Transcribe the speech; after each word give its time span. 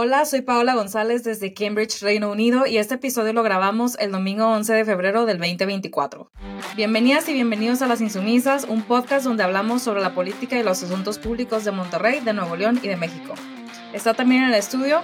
Hola, 0.00 0.24
soy 0.26 0.42
Paola 0.42 0.76
González 0.76 1.24
desde 1.24 1.52
Cambridge, 1.52 2.02
Reino 2.02 2.30
Unido, 2.30 2.68
y 2.68 2.78
este 2.78 2.94
episodio 2.94 3.32
lo 3.32 3.42
grabamos 3.42 3.96
el 3.98 4.12
domingo 4.12 4.46
11 4.46 4.72
de 4.72 4.84
febrero 4.84 5.26
del 5.26 5.38
2024. 5.38 6.30
Bienvenidas 6.76 7.28
y 7.28 7.32
bienvenidos 7.32 7.82
a 7.82 7.88
Las 7.88 8.00
Insumisas, 8.00 8.64
un 8.68 8.82
podcast 8.82 9.24
donde 9.24 9.42
hablamos 9.42 9.82
sobre 9.82 10.00
la 10.00 10.14
política 10.14 10.56
y 10.56 10.62
los 10.62 10.84
asuntos 10.84 11.18
públicos 11.18 11.64
de 11.64 11.72
Monterrey, 11.72 12.20
de 12.20 12.32
Nuevo 12.32 12.54
León 12.54 12.78
y 12.80 12.86
de 12.86 12.96
México. 12.96 13.34
Está 13.92 14.14
también 14.14 14.44
en 14.44 14.50
el 14.50 14.54
estudio 14.54 15.02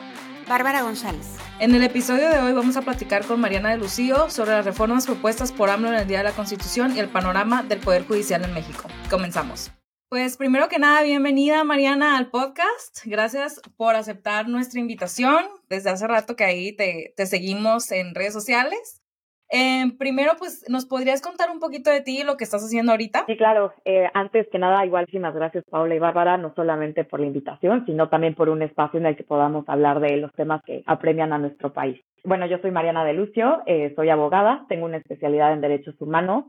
Bárbara 0.48 0.82
González. 0.82 1.26
En 1.58 1.74
el 1.74 1.82
episodio 1.82 2.28
de 2.28 2.38
hoy 2.38 2.52
vamos 2.52 2.76
a 2.76 2.82
platicar 2.82 3.24
con 3.24 3.40
Mariana 3.40 3.70
de 3.70 3.78
Lucío 3.78 4.30
sobre 4.30 4.52
las 4.52 4.64
reformas 4.64 5.06
propuestas 5.06 5.50
por 5.50 5.70
AMLO 5.70 5.88
en 5.88 5.94
el 5.94 6.06
Día 6.06 6.18
de 6.18 6.24
la 6.24 6.30
Constitución 6.30 6.94
y 6.94 7.00
el 7.00 7.08
panorama 7.08 7.64
del 7.64 7.80
Poder 7.80 8.06
Judicial 8.06 8.44
en 8.44 8.54
México. 8.54 8.84
Comenzamos. 9.10 9.72
Pues 10.14 10.36
primero 10.36 10.68
que 10.68 10.78
nada, 10.78 11.02
bienvenida 11.02 11.64
Mariana 11.64 12.16
al 12.16 12.30
podcast. 12.30 13.04
Gracias 13.04 13.60
por 13.76 13.96
aceptar 13.96 14.48
nuestra 14.48 14.78
invitación. 14.78 15.42
Desde 15.68 15.90
hace 15.90 16.06
rato 16.06 16.36
que 16.36 16.44
ahí 16.44 16.70
te, 16.76 17.12
seguimos 17.26 17.90
en 17.90 18.14
redes 18.14 18.32
sociales. 18.32 19.02
Eh, 19.50 19.86
primero, 19.98 20.34
pues, 20.38 20.66
¿nos 20.68 20.86
podrías 20.86 21.20
contar 21.20 21.50
un 21.50 21.58
poquito 21.58 21.90
de 21.90 22.00
ti 22.00 22.20
y 22.20 22.22
lo 22.22 22.36
que 22.36 22.44
estás 22.44 22.62
haciendo 22.62 22.92
ahorita? 22.92 23.24
Sí, 23.26 23.36
claro. 23.36 23.72
Eh, 23.84 24.08
antes 24.14 24.46
que 24.52 24.58
nada, 24.60 24.86
igual, 24.86 25.02
muchísimas 25.02 25.34
gracias, 25.34 25.64
Paula 25.68 25.96
y 25.96 25.98
Bárbara, 25.98 26.36
no 26.36 26.54
solamente 26.54 27.02
por 27.02 27.18
la 27.18 27.26
invitación, 27.26 27.84
sino 27.84 28.08
también 28.08 28.36
por 28.36 28.48
un 28.48 28.62
espacio 28.62 29.00
en 29.00 29.06
el 29.06 29.16
que 29.16 29.24
podamos 29.24 29.68
hablar 29.68 29.98
de 29.98 30.16
los 30.18 30.32
temas 30.34 30.62
que 30.62 30.84
apremian 30.86 31.32
a 31.32 31.38
nuestro 31.38 31.72
país. 31.72 32.00
Bueno, 32.22 32.46
yo 32.46 32.58
soy 32.58 32.70
Mariana 32.70 33.04
de 33.04 33.14
Lucio, 33.14 33.62
eh, 33.66 33.92
soy 33.96 34.10
abogada, 34.10 34.64
tengo 34.68 34.84
una 34.86 34.98
especialidad 34.98 35.52
en 35.52 35.60
Derechos 35.60 36.00
Humanos 36.00 36.44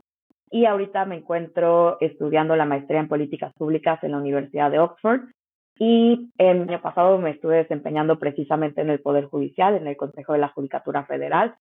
y 0.50 0.64
ahorita 0.64 1.04
me 1.04 1.16
encuentro 1.16 1.98
estudiando 2.00 2.56
la 2.56 2.64
maestría 2.64 3.00
en 3.00 3.08
políticas 3.08 3.52
públicas 3.54 4.02
en 4.02 4.12
la 4.12 4.18
Universidad 4.18 4.70
de 4.70 4.78
Oxford 4.78 5.22
y 5.78 6.30
el 6.38 6.62
año 6.62 6.80
pasado 6.80 7.18
me 7.18 7.30
estuve 7.30 7.56
desempeñando 7.56 8.18
precisamente 8.18 8.80
en 8.80 8.90
el 8.90 9.00
Poder 9.00 9.26
Judicial, 9.26 9.74
en 9.74 9.86
el 9.86 9.96
Consejo 9.96 10.32
de 10.32 10.38
la 10.38 10.48
Judicatura 10.48 11.04
Federal. 11.04 11.54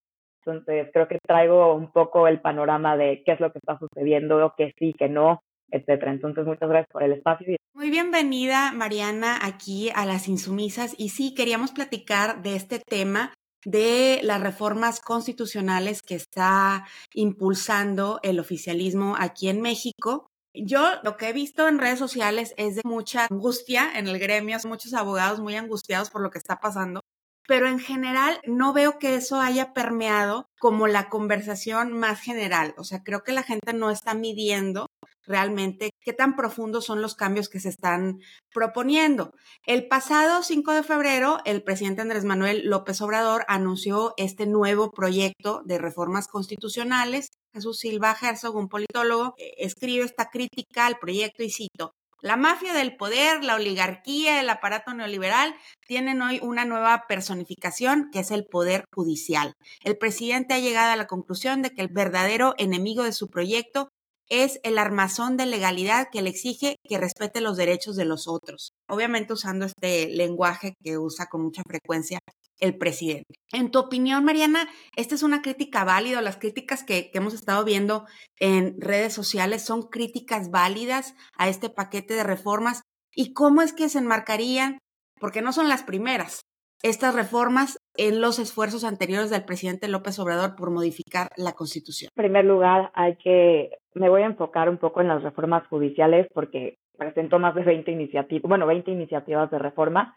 Entonces 0.46 0.90
creo 0.94 1.08
que 1.08 1.20
traigo 1.26 1.74
un 1.74 1.92
poco 1.92 2.28
el 2.28 2.40
panorama 2.40 2.96
de 2.96 3.24
qué 3.26 3.34
es 3.34 3.40
lo 3.40 3.52
que 3.52 3.60
está 3.60 3.78
sucediendo, 3.78 4.54
qué 4.56 4.74
sí, 4.78 4.94
qué 4.98 5.10
no, 5.10 5.42
etcétera. 5.70 6.12
Entonces 6.12 6.46
muchas 6.46 6.70
gracias 6.70 6.92
por 6.92 7.04
el 7.04 7.14
espacio. 7.14 7.58
Muy 7.74 7.90
bienvenida 7.90 8.72
Mariana 8.72 9.38
aquí 9.44 9.90
a 9.96 10.06
las 10.06 10.30
Insumisas 10.30 10.96
y 10.98 11.10
sí 11.10 11.34
queríamos 11.36 11.74
platicar 11.74 12.42
de 12.42 12.56
este 12.56 12.80
tema 12.80 13.34
de 13.66 14.20
las 14.24 14.42
reformas 14.42 15.00
constitucionales 15.02 16.02
que 16.02 16.16
está 16.16 16.88
impulsando 17.14 18.20
el 18.24 18.40
oficialismo 18.40 19.16
aquí 19.20 19.50
en 19.50 19.62
México. 19.62 20.28
Yo 20.54 21.02
lo 21.04 21.18
que 21.18 21.30
he 21.30 21.34
visto 21.34 21.68
en 21.68 21.80
redes 21.80 22.00
sociales 22.00 22.54
es 22.56 22.76
de 22.76 22.82
mucha 22.86 23.28
angustia 23.30 23.92
en 23.96 24.08
el 24.08 24.20
gremio, 24.20 24.58
muchos 24.66 24.94
abogados 24.94 25.42
muy 25.42 25.56
angustiados 25.56 26.10
por 26.10 26.22
lo 26.22 26.30
que 26.30 26.38
está 26.38 26.60
pasando, 26.62 27.02
pero 27.48 27.68
en 27.68 27.80
general 27.80 28.40
no 28.46 28.74
veo 28.74 28.98
que 29.00 29.16
eso 29.16 29.40
haya 29.40 29.74
permeado 29.74 30.48
como 30.60 30.88
la 30.88 31.10
conversación 31.10 31.94
más 31.94 32.20
general. 32.20 32.74
O 32.78 32.84
sea, 32.84 33.04
creo 33.04 33.24
que 33.24 33.32
la 33.32 33.44
gente 33.44 33.74
no 33.74 33.92
está 33.92 34.14
midiendo 34.14 34.88
realmente 35.28 35.92
qué 36.02 36.14
tan 36.14 36.36
profundos 36.36 36.86
son 36.86 37.02
los 37.02 37.16
cambios 37.16 37.50
que 37.50 37.60
se 37.60 37.70
están 37.70 38.20
proponiendo. 38.54 39.34
El 39.66 39.88
pasado 39.88 40.44
5 40.44 40.72
de 40.74 40.84
febrero, 40.84 41.40
el 41.46 41.64
presidente 41.64 42.02
Andrés 42.02 42.26
Manuel 42.26 42.70
López 42.70 43.02
Obrador 43.02 43.46
anunció 43.48 44.14
este 44.18 44.46
nuevo 44.46 44.92
proyecto 44.92 45.62
de 45.66 45.78
reformas 45.78 46.28
constitucionales. 46.28 47.30
Jesús 47.54 47.80
Silva 47.80 48.16
Herzog, 48.20 48.56
un 48.56 48.70
politólogo, 48.70 49.34
eh, 49.38 49.54
escribe 49.58 50.06
esta 50.06 50.30
crítica 50.30 50.86
al 50.86 50.98
proyecto 50.98 51.44
y 51.44 51.50
cito, 51.50 51.94
la 52.22 52.38
mafia 52.38 52.74
del 52.74 52.96
poder, 52.96 53.44
la 53.44 53.56
oligarquía, 53.56 54.40
el 54.40 54.50
aparato 54.50 54.94
neoliberal 54.94 55.54
tienen 55.88 56.22
hoy 56.22 56.40
una 56.42 56.66
nueva 56.66 57.06
personificación 57.08 58.10
que 58.12 58.20
es 58.20 58.32
el 58.32 58.46
poder 58.46 58.86
judicial. 58.94 59.54
El 59.84 59.98
presidente 59.98 60.54
ha 60.54 60.60
llegado 60.60 60.92
a 60.92 60.96
la 60.96 61.08
conclusión 61.08 61.62
de 61.62 61.72
que 61.72 61.82
el 61.82 61.90
verdadero 61.90 62.56
enemigo 62.58 63.04
de 63.04 63.14
su 63.14 63.30
proyecto 63.30 63.90
es 64.30 64.60
el 64.64 64.78
armazón 64.78 65.38
de 65.38 65.46
legalidad 65.46 66.08
que 66.12 66.22
le 66.22 66.30
exige 66.32 66.78
que 66.84 66.98
respete 66.98 67.42
los 67.42 67.58
derechos 67.58 67.96
de 67.96 68.06
los 68.06 68.28
otros. 68.28 68.72
Obviamente 68.88 69.34
usando 69.34 69.66
este 69.66 70.08
lenguaje 70.10 70.74
que 70.84 70.98
usa 70.98 71.28
con 71.28 71.44
mucha 71.44 71.62
frecuencia 71.68 72.20
el 72.60 72.78
presidente. 72.78 73.36
En 73.52 73.72
tu 73.72 73.80
opinión, 73.80 74.24
Mariana, 74.24 74.68
¿esta 74.96 75.16
es 75.16 75.24
una 75.24 75.42
crítica 75.42 75.84
válida? 75.84 76.22
Las 76.22 76.38
críticas 76.38 76.84
que, 76.84 77.12
hemos 77.14 77.34
estado 77.34 77.64
viendo 77.66 78.06
en 78.40 78.80
redes 78.80 79.14
sociales 79.14 79.64
son 79.64 79.84
críticas 79.84 80.52
válidas 80.52 81.16
a 81.38 81.50
este 81.50 81.70
paquete 81.70 82.14
de 82.14 82.24
reformas. 82.24 82.82
¿Y 83.14 83.34
cómo 83.34 83.62
es 83.62 83.74
que 83.74 83.90
se 83.90 84.00
enmarcarían? 84.00 84.80
Porque 85.20 85.42
no 85.42 85.54
son 85.54 85.70
las 85.70 85.84
primeras 85.84 86.42
estas 86.84 87.16
reformas 87.16 87.80
en 87.98 88.22
los 88.22 88.38
esfuerzos 88.38 88.84
anteriores 88.84 89.32
del 89.32 89.44
presidente 89.44 89.88
López 89.88 90.20
Obrador 90.20 90.56
por 90.56 90.70
modificar 90.70 91.30
la 91.36 91.54
Constitución? 91.54 92.10
En 92.16 92.24
primer 92.24 92.46
lugar, 92.46 92.92
hay 92.94 93.16
que, 93.16 93.72
me 93.96 94.10
voy 94.10 94.22
a 94.22 94.28
enfocar 94.28 94.70
un 94.70 94.78
poco 94.78 95.02
en 95.02 95.08
las 95.08 95.24
reformas 95.24 95.66
judiciales 95.68 96.28
porque 96.34 96.78
presentó 96.98 97.40
más 97.40 97.56
de 97.56 97.64
20 97.64 97.92
iniciativas, 97.92 98.48
bueno, 98.48 98.68
20 98.68 98.92
iniciativas 98.92 99.50
de 99.50 99.60
reforma. 99.60 100.16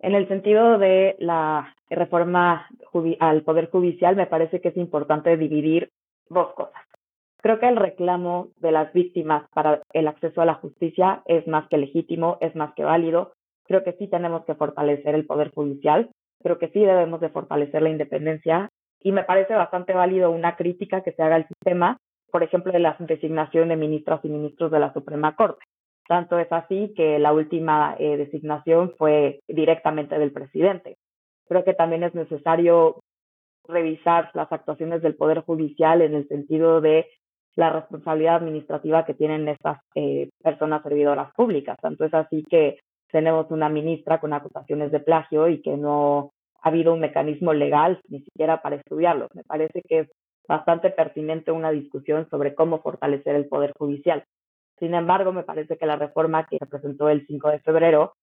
En 0.00 0.14
el 0.14 0.28
sentido 0.28 0.78
de 0.78 1.16
la 1.18 1.74
reforma 1.90 2.68
al 3.20 3.42
Poder 3.42 3.70
Judicial, 3.70 4.14
me 4.14 4.26
parece 4.26 4.60
que 4.60 4.68
es 4.68 4.76
importante 4.76 5.36
dividir 5.36 5.90
dos 6.28 6.52
cosas. 6.54 6.82
Creo 7.40 7.58
que 7.58 7.68
el 7.68 7.76
reclamo 7.76 8.48
de 8.56 8.72
las 8.72 8.92
víctimas 8.92 9.48
para 9.54 9.82
el 9.92 10.08
acceso 10.08 10.40
a 10.40 10.44
la 10.44 10.54
justicia 10.54 11.22
es 11.26 11.46
más 11.46 11.68
que 11.68 11.78
legítimo, 11.78 12.38
es 12.40 12.54
más 12.54 12.74
que 12.74 12.84
válido. 12.84 13.32
Creo 13.64 13.84
que 13.84 13.92
sí 13.92 14.08
tenemos 14.08 14.44
que 14.44 14.54
fortalecer 14.54 15.14
el 15.14 15.26
Poder 15.26 15.50
Judicial, 15.52 16.10
creo 16.42 16.58
que 16.58 16.68
sí 16.68 16.80
debemos 16.80 17.20
de 17.20 17.28
fortalecer 17.28 17.82
la 17.82 17.90
independencia 17.90 18.70
y 19.00 19.12
me 19.12 19.24
parece 19.24 19.54
bastante 19.54 19.94
válido 19.94 20.30
una 20.30 20.56
crítica 20.56 21.02
que 21.02 21.12
se 21.12 21.22
haga 21.22 21.36
al 21.36 21.48
sistema, 21.48 21.98
por 22.30 22.42
ejemplo, 22.42 22.72
de 22.72 22.80
la 22.80 22.96
designación 22.98 23.68
de 23.68 23.76
ministras 23.76 24.20
y 24.24 24.28
ministros 24.28 24.70
de 24.70 24.80
la 24.80 24.92
Suprema 24.92 25.34
Corte. 25.36 25.64
Tanto 26.08 26.38
es 26.38 26.50
así 26.50 26.94
que 26.96 27.18
la 27.18 27.34
última 27.34 27.94
eh, 27.98 28.16
designación 28.16 28.94
fue 28.96 29.40
directamente 29.46 30.18
del 30.18 30.32
presidente. 30.32 30.96
Creo 31.46 31.64
que 31.64 31.74
también 31.74 32.02
es 32.02 32.14
necesario 32.14 33.00
revisar 33.64 34.30
las 34.32 34.50
actuaciones 34.50 35.02
del 35.02 35.16
Poder 35.16 35.42
Judicial 35.42 36.00
en 36.00 36.14
el 36.14 36.26
sentido 36.26 36.80
de 36.80 37.06
la 37.56 37.70
responsabilidad 37.70 38.36
administrativa 38.36 39.04
que 39.04 39.12
tienen 39.12 39.48
estas 39.48 39.80
eh, 39.94 40.30
personas 40.42 40.82
servidoras 40.82 41.30
públicas. 41.34 41.76
Tanto 41.78 42.06
es 42.06 42.14
así 42.14 42.42
que 42.48 42.78
tenemos 43.10 43.50
una 43.50 43.68
ministra 43.68 44.18
con 44.18 44.32
acusaciones 44.32 44.90
de 44.90 45.00
plagio 45.00 45.48
y 45.48 45.60
que 45.60 45.76
no 45.76 46.30
ha 46.62 46.68
habido 46.68 46.94
un 46.94 47.00
mecanismo 47.00 47.52
legal 47.52 48.00
ni 48.08 48.20
siquiera 48.20 48.62
para 48.62 48.76
estudiarlo. 48.76 49.28
Me 49.34 49.44
parece 49.44 49.82
que 49.82 49.98
es 50.00 50.08
bastante 50.48 50.88
pertinente 50.88 51.52
una 51.52 51.70
discusión 51.70 52.26
sobre 52.30 52.54
cómo 52.54 52.80
fortalecer 52.80 53.34
el 53.34 53.46
Poder 53.46 53.72
Judicial. 53.78 54.24
Sin 54.78 54.94
embargo, 54.94 55.32
me 55.32 55.42
parece 55.42 55.76
que 55.76 55.86
la 55.86 55.96
reforma 55.96 56.46
que 56.46 56.58
se 56.58 56.66
presentó 56.66 57.08
el 57.08 57.26
5 57.26 57.50
de 57.50 57.60
febrero, 57.60 58.14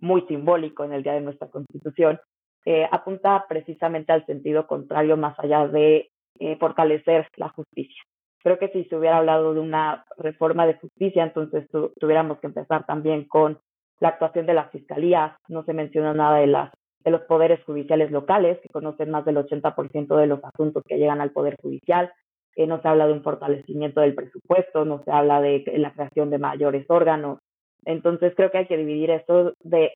muy 0.00 0.22
simbólico 0.22 0.84
en 0.84 0.92
el 0.92 1.02
día 1.02 1.14
de 1.14 1.20
nuestra 1.20 1.48
Constitución, 1.48 2.20
eh, 2.64 2.88
apunta 2.90 3.44
precisamente 3.48 4.12
al 4.12 4.26
sentido 4.26 4.66
contrario, 4.66 5.16
más 5.16 5.38
allá 5.38 5.66
de 5.68 6.10
eh, 6.38 6.56
fortalecer 6.58 7.28
la 7.36 7.48
justicia. 7.50 8.02
Creo 8.42 8.58
que 8.58 8.68
si 8.68 8.84
se 8.84 8.96
hubiera 8.96 9.18
hablado 9.18 9.54
de 9.54 9.60
una 9.60 10.04
reforma 10.16 10.66
de 10.66 10.74
justicia, 10.74 11.24
entonces 11.24 11.66
tuviéramos 11.98 12.38
que 12.38 12.46
empezar 12.46 12.86
también 12.86 13.24
con 13.24 13.58
la 14.00 14.10
actuación 14.10 14.46
de 14.46 14.54
las 14.54 14.70
fiscalías, 14.70 15.32
no 15.48 15.64
se 15.64 15.72
menciona 15.72 16.14
nada 16.14 16.38
de 16.38 17.10
los 17.10 17.22
poderes 17.22 17.62
judiciales 17.64 18.10
locales, 18.12 18.58
que 18.60 18.68
conocen 18.68 19.10
más 19.10 19.24
del 19.24 19.38
80% 19.38 20.16
de 20.16 20.26
los 20.26 20.40
asuntos 20.44 20.84
que 20.86 20.98
llegan 20.98 21.20
al 21.20 21.32
Poder 21.32 21.56
Judicial, 21.60 22.12
eh, 22.58 22.66
no 22.66 22.82
se 22.82 22.88
habla 22.88 23.06
de 23.06 23.12
un 23.12 23.22
fortalecimiento 23.22 24.00
del 24.00 24.16
presupuesto, 24.16 24.84
no 24.84 25.04
se 25.04 25.12
habla 25.12 25.40
de 25.40 25.62
la 25.76 25.92
creación 25.92 26.28
de 26.28 26.38
mayores 26.38 26.84
órganos. 26.90 27.38
Entonces 27.84 28.34
creo 28.36 28.50
que 28.50 28.58
hay 28.58 28.66
que 28.66 28.76
dividir 28.76 29.10
esto 29.10 29.54
de, 29.62 29.94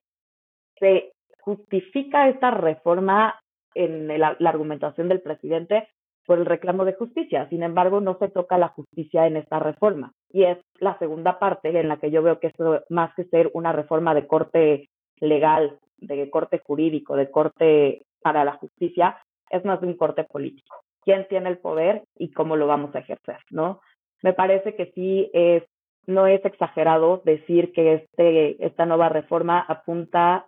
se 0.79 1.11
justifica 1.41 2.29
esta 2.29 2.53
reforma 2.53 3.35
en 3.75 4.07
la 4.17 4.37
argumentación 4.45 5.09
del 5.09 5.21
presidente 5.21 5.89
por 6.25 6.39
el 6.39 6.47
reclamo 6.47 6.85
de 6.85 6.93
justicia. 6.93 7.49
Sin 7.49 7.65
embargo, 7.65 8.01
no 8.01 8.17
se 8.19 8.29
toca 8.29 8.57
la 8.59 8.69
justicia 8.69 9.27
en 9.27 9.39
esta 9.39 9.59
reforma. 9.59 10.13
Y 10.31 10.45
es 10.45 10.59
la 10.79 10.97
segunda 11.01 11.41
parte 11.41 11.77
en 11.77 11.89
la 11.89 11.97
que 11.97 12.13
yo 12.13 12.23
veo 12.23 12.39
que 12.39 12.47
esto, 12.47 12.85
más 12.91 13.13
que 13.17 13.25
ser 13.25 13.51
una 13.55 13.73
reforma 13.73 14.15
de 14.15 14.29
corte 14.29 14.89
legal, 15.19 15.81
de 15.97 16.31
corte 16.31 16.61
jurídico, 16.65 17.17
de 17.17 17.29
corte 17.29 18.03
para 18.23 18.45
la 18.45 18.53
justicia, 18.53 19.19
es 19.51 19.65
más 19.65 19.81
de 19.81 19.89
un 19.89 19.97
corte 19.97 20.23
político. 20.23 20.82
¿Quién 21.05 21.27
tiene 21.29 21.49
el 21.49 21.59
poder 21.59 22.05
y 22.17 22.33
cómo 22.33 22.57
lo 22.57 22.67
vamos 22.67 22.95
a 22.95 23.01
ejercer? 23.01 23.39
¿no? 23.51 23.81
Me 24.23 24.33
parece 24.33 24.75
que 24.75 24.93
sí 24.95 25.31
es, 25.33 25.65
no 26.07 26.27
es 26.27 26.45
exagerado 26.45 27.23
decir 27.25 27.73
que 27.73 27.95
este, 27.95 28.65
esta 28.65 28.87
nueva 28.87 29.09
reforma 29.09 29.61
apunta 29.61 30.47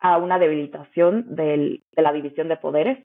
a 0.00 0.18
una 0.18 0.38
debilitación 0.38 1.34
del, 1.34 1.82
de 1.92 2.02
la 2.02 2.12
división 2.12 2.48
de 2.48 2.56
poderes, 2.56 3.04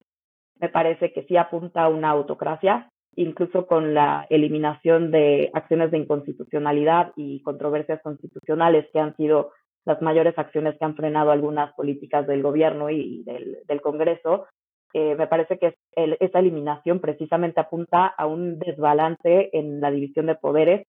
me 0.60 0.70
parece 0.70 1.14
que 1.14 1.24
sí 1.24 1.38
apunta 1.38 1.84
a 1.84 1.90
una 1.90 2.10
autocracia, 2.10 2.92
incluso 3.16 3.66
con 3.68 3.94
la 3.94 4.28
eliminación 4.30 5.10
de 5.10 5.50
acciones 5.54 5.92
de 5.92 6.00
inconstitucionalidad 6.00 7.14
y 7.16 7.42
controversias 7.42 8.02
constitucionales 8.02 8.86
que 8.92 9.00
han 9.00 9.16
sido 9.16 9.52
las 9.86 10.02
mayores 10.02 10.38
acciones 10.38 10.78
que 10.78 10.86
han 10.86 10.96
frenado 10.96 11.32
algunas 11.32 11.74
políticas 11.74 12.28
del 12.28 12.44
gobierno 12.44 12.90
y 12.90 13.24
del, 13.24 13.60
del 13.66 13.82
Congreso, 13.82 14.46
eh, 14.94 15.16
me 15.16 15.28
parece 15.28 15.60
que 15.60 15.76
esa 15.96 16.40
eliminación 16.40 17.00
precisamente 17.00 17.60
apunta 17.60 18.08
a 18.08 18.26
un 18.26 18.58
desbalance 18.58 19.50
en 19.54 19.82
la 19.82 19.92
división 19.92 20.26
de 20.26 20.36
poderes, 20.36 20.86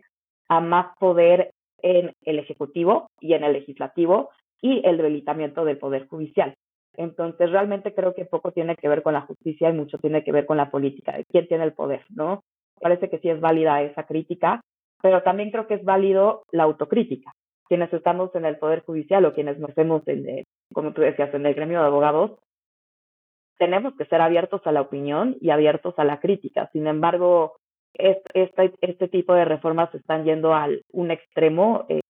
a 0.49 0.61
más 0.61 0.97
poder 0.99 1.53
en 1.83 2.13
el 2.23 2.39
Ejecutivo 2.39 3.11
y 3.21 3.35
en 3.35 3.45
el 3.45 3.53
Legislativo 3.53 4.31
y 4.61 4.83
el 4.87 4.97
debilitamiento 4.97 5.65
del 5.65 5.79
Poder 5.79 6.07
Judicial. 6.09 6.55
Entonces, 6.97 7.51
realmente 7.51 7.95
creo 7.95 8.15
que 8.15 8.25
poco 8.25 8.53
tiene 8.53 8.77
que 8.77 8.89
ver 8.89 9.03
con 9.03 9.15
la 9.15 9.23
justicia 9.23 9.71
y 9.71 9.73
mucho 9.73 9.99
tiene 9.99 10.25
que 10.25 10.33
ver 10.33 10.45
con 10.45 10.57
la 10.57 10.71
política, 10.71 11.17
de 11.17 11.25
quién 11.25 11.47
tiene 11.47 11.65
el 11.65 11.73
poder, 11.73 12.05
¿no? 12.11 12.43
Parece 12.81 13.09
que 13.09 13.19
sí 13.19 13.29
es 13.29 13.41
válida 13.41 13.83
esa 13.83 14.05
crítica, 14.05 14.61
pero 15.03 15.23
también 15.23 15.51
creo 15.51 15.67
que 15.67 15.75
es 15.75 15.85
válido 15.85 16.43
la 16.51 16.65
autocrítica. 16.65 17.33
Quienes 17.69 17.93
estamos 17.93 18.35
en 18.35 18.45
el 18.45 18.59
Poder 18.59 18.83
Judicial 18.83 19.25
o 19.25 19.33
quienes 19.33 19.59
nos 19.59 19.75
vemos, 19.75 20.03
en, 20.07 20.45
como 20.73 20.93
tú 20.93 21.03
decías, 21.03 21.33
en 21.33 21.47
el 21.47 21.55
gremio 21.55 21.81
de 21.81 21.87
abogados, 21.87 22.33
tenemos 23.61 23.95
que 23.95 24.07
ser 24.07 24.23
abiertos 24.23 24.63
a 24.65 24.73
la 24.73 24.81
opinión 24.81 25.37
y 25.39 25.51
abiertos 25.51 25.93
a 25.99 26.05
la 26.05 26.19
crítica. 26.19 26.71
Sin 26.73 26.87
embargo, 26.87 27.57
este, 27.93 29.09
tipo 29.09 29.35
de 29.35 29.45
reformas 29.45 29.95
están 29.95 30.25
yendo 30.25 30.55
a 30.55 30.67
un 30.93 31.11
extremo 31.11 31.85
eh, 31.91 32.01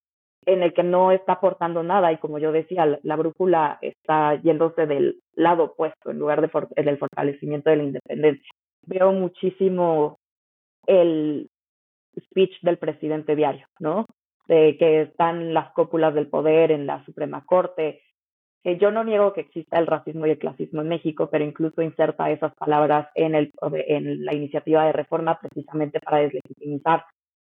en 0.46 0.62
el 0.62 0.72
que 0.72 0.84
no 0.84 1.10
está 1.10 1.32
aportando 1.34 1.82
nada 1.82 2.12
y 2.12 2.18
como 2.18 2.38
yo 2.38 2.52
decía, 2.52 3.00
la, 3.02 3.16
brújula 3.16 3.78
está 3.82 4.40
yéndose 4.40 4.86
del 4.86 5.20
lado 5.34 5.64
opuesto 5.64 6.12
en 6.12 6.20
lugar 6.20 6.40
de 6.40 6.50
del 6.82 6.98
fortalecimiento 6.98 7.68
de 7.68 7.76
la 7.76 7.82
independencia. 7.82 8.50
Veo 8.86 9.10
muchísimo 9.10 10.18
el 10.86 11.50
speech 12.26 12.60
del 12.62 12.78
presidente 12.78 13.34
diario, 13.34 13.66
¿no? 13.80 14.06
De 14.46 14.76
que 14.78 15.02
están 15.02 15.52
las 15.52 15.72
cópulas 15.72 16.14
del 16.14 16.28
poder 16.28 16.70
en 16.70 16.86
la 16.86 17.04
Suprema 17.04 17.44
Corte. 17.44 18.02
Que 18.62 18.76
yo 18.76 18.90
no 18.90 19.04
niego 19.04 19.32
que 19.32 19.40
exista 19.40 19.78
el 19.78 19.86
racismo 19.86 20.26
y 20.26 20.30
el 20.30 20.38
clasismo 20.38 20.82
en 20.82 20.88
México, 20.88 21.28
pero 21.30 21.44
incluso 21.44 21.82
inserta 21.82 22.30
esas 22.30 22.54
palabras 22.54 23.08
en, 23.14 23.34
el, 23.34 23.52
en 23.72 24.24
la 24.24 24.34
iniciativa 24.34 24.84
de 24.84 24.92
reforma 24.92 25.38
precisamente 25.38 26.00
para 26.00 26.18
deslegitimizar 26.18 27.04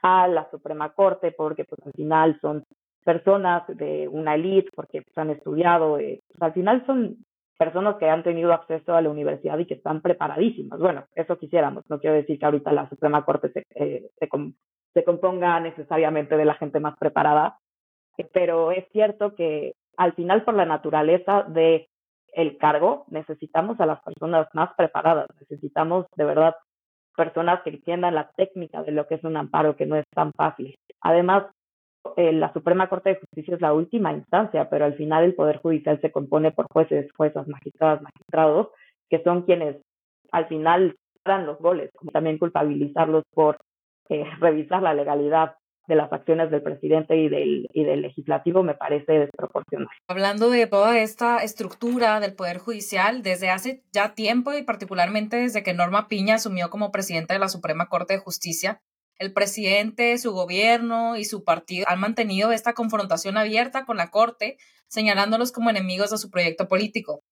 a 0.01 0.27
la 0.27 0.50
Suprema 0.51 0.92
Corte, 0.94 1.31
porque 1.31 1.63
pues 1.65 1.80
al 1.86 1.94
final 1.94 2.38
son 2.42 2.63
personas 3.04 3.63
de 3.68 4.07
una 4.09 4.36
elite, 4.36 4.69
porque 4.75 5.01
pues, 5.01 5.18
han 5.18 5.30
estudiado, 5.30 5.98
eh, 5.98 6.19
pues, 6.27 6.42
al 6.42 6.54
final 6.54 6.86
son 6.86 7.18
personas 7.57 7.95
que 7.95 8.09
han 8.09 8.21
tenido 8.21 8.54
acceso 8.54 8.94
a 8.94 9.01
la 9.01 9.09
universidad 9.09 9.57
y 9.57 9.65
que 9.65 9.75
están 9.75 10.01
preparadísimas. 10.01 10.80
Bueno, 10.80 11.06
eso 11.15 11.38
quisiéramos, 11.38 11.86
no 11.89 12.00
quiero 12.00 12.18
decir 12.18 12.38
que 12.38 12.45
ahorita 12.45 12.71
la 12.74 12.89
Suprema 12.89 13.24
Corte 13.24 13.50
se, 13.51 13.63
eh, 13.75 14.09
se, 14.19 14.30
se 14.94 15.04
componga 15.04 15.59
necesariamente 15.62 16.36
de 16.36 16.45
la 16.45 16.56
gente 16.56 16.80
más 16.81 16.98
preparada, 16.98 17.57
eh, 18.18 18.27
pero 18.31 18.71
es 18.71 18.86
cierto 18.92 19.33
que 19.36 19.74
al 19.97 20.13
final 20.13 20.44
por 20.44 20.53
la 20.53 20.65
naturaleza 20.65 21.44
de 21.44 21.89
el 22.33 22.57
cargo 22.57 23.05
necesitamos 23.09 23.79
a 23.79 23.85
las 23.85 24.01
personas 24.01 24.47
más 24.53 24.69
preparadas, 24.75 25.27
necesitamos 25.39 26.05
de 26.15 26.25
verdad 26.25 26.55
personas 27.15 27.61
que 27.63 27.71
entiendan 27.71 28.13
la 28.13 28.29
técnica 28.35 28.83
de 28.83 28.91
lo 28.91 29.07
que 29.07 29.15
es 29.15 29.23
un 29.23 29.38
amparo, 29.38 29.75
que 29.75 29.88
no 29.88 29.95
es 29.95 30.05
tan 30.13 30.31
fácil. 30.33 30.75
Además, 31.01 31.47
eh, 32.15 32.31
la 32.31 32.53
Suprema 32.53 32.88
Corte 32.88 33.09
de 33.09 33.19
Justicia 33.19 33.55
es 33.55 33.61
la 33.61 33.73
última 33.73 34.13
instancia, 34.13 34.69
pero 34.69 34.85
al 34.85 34.94
final 34.94 35.23
el 35.23 35.33
Poder 35.33 35.57
Judicial 35.57 35.99
se 35.99 36.11
compone 36.11 36.51
por 36.51 36.67
jueces, 36.71 37.11
juezas, 37.17 37.47
magistradas, 37.47 38.03
magistrados, 38.03 38.69
que 39.09 39.23
son 39.23 39.41
quienes 39.41 39.77
al 40.31 40.47
final 40.47 40.95
dan 41.25 41.47
los 41.47 41.57
goles, 41.57 41.89
como 41.97 42.11
también 42.11 42.38
culpabilizarlos 42.38 43.23
por 43.33 43.57
eh, 44.09 44.25
revisar 44.39 44.83
la 44.83 44.94
legalidad 44.94 45.55
de 45.88 45.95
las 45.95 46.12
acciones 46.12 46.51
del 46.51 46.62
presidente 46.62 47.16
y 47.16 47.30
del, 47.30 47.68
y 47.74 47.84
del 47.84 48.01
legislativo 48.01 48.62
me 48.62 48.75
parece 48.75 49.13
desproporcional. 49.13 49.88
Hablando 50.07 50.50
de 50.50 50.68
toda 50.68 51.00
esta 51.00 51.38
estructura 51.38 52.19
del 52.19 52.34
Poder 52.36 52.57
Judicial, 52.57 53.24
desde 53.24 53.50
hace 53.50 53.84
ya 53.92 54.13
tiempo 54.13 54.54
y 54.54 54.63
particularmente 54.63 55.38
desde 55.38 55.63
que 55.63 55.74
Norma 55.74 56.07
Piña 56.07 56.36
asumió 56.36 56.69
como 56.69 56.92
presidenta 56.92 57.34
de 57.34 57.39
la 57.39 57.50
Suprema 57.50 57.88
Corte 57.88 58.16
de 58.16 58.19
Justicia, 58.19 58.81
el 59.19 59.34
presidente, 59.34 60.18
su 60.18 60.31
gobierno 60.31 61.16
y 61.16 61.25
su 61.25 61.44
partido 61.44 61.86
han 61.88 62.00
mantenido 62.00 62.51
esta 62.51 62.74
confrontación 62.74 63.38
abierta 63.38 63.86
con 63.86 63.98
la 63.98 64.12
Corte, 64.12 64.57
señalándolos 64.88 65.51
como 65.51 65.69
enemigos 65.69 66.12
de 66.12 66.18
su 66.18 66.30
proyecto 66.30 66.68
político. 66.68 67.24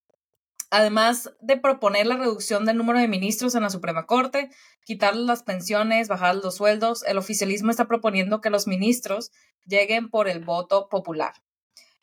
Además 0.71 1.33
de 1.41 1.57
proponer 1.57 2.07
la 2.07 2.17
reducción 2.17 2.65
del 2.65 2.77
número 2.77 3.00
de 3.00 3.07
ministros 3.07 3.56
en 3.56 3.63
la 3.63 3.69
Suprema 3.69 4.06
Corte, 4.06 4.50
quitar 4.83 5.15
las 5.15 5.44
pensiones, 5.44 6.07
bajar 6.07 6.35
los 6.35 6.56
sueldos, 6.56 7.03
el 7.06 7.17
oficialismo 7.17 7.71
está 7.71 7.85
proponiendo 7.85 8.41
que 8.41 8.50
los 8.50 8.67
ministros 8.67 9.31
lleguen 9.65 10.09
por 10.09 10.27
el 10.27 10.44
voto 10.44 10.89
popular. 10.89 11.33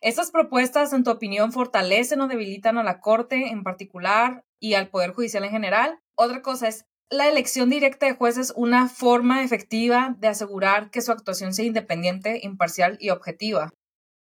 ¿Estas 0.01 0.33
propuestas, 0.33 0.93
en 0.93 1.05
tu 1.05 1.11
opinión, 1.11 1.53
fortalecen 1.53 2.21
o 2.21 2.29
debilitan 2.29 2.77
a 2.79 2.83
la 2.83 3.01
Corte 3.01 3.49
en 3.51 3.63
particular 3.63 4.45
y 4.59 4.75
al 4.75 4.89
Poder 4.89 5.13
Judicial 5.13 5.45
en 5.45 5.51
general? 5.51 5.99
Otra 6.17 6.43
cosa 6.43 6.69
es, 6.69 6.87
la 7.09 7.29
elección 7.29 7.69
directa 7.69 8.07
de 8.07 8.15
jueces 8.15 8.53
una 8.57 8.89
forma 8.89 9.45
efectiva 9.45 10.17
de 10.19 10.29
asegurar 10.29 10.91
que 10.91 11.03
su 11.03 11.13
actuación 11.13 11.53
sea 11.53 11.67
independiente, 11.67 12.41
imparcial 12.43 12.97
y 13.01 13.11
objetiva? 13.11 13.71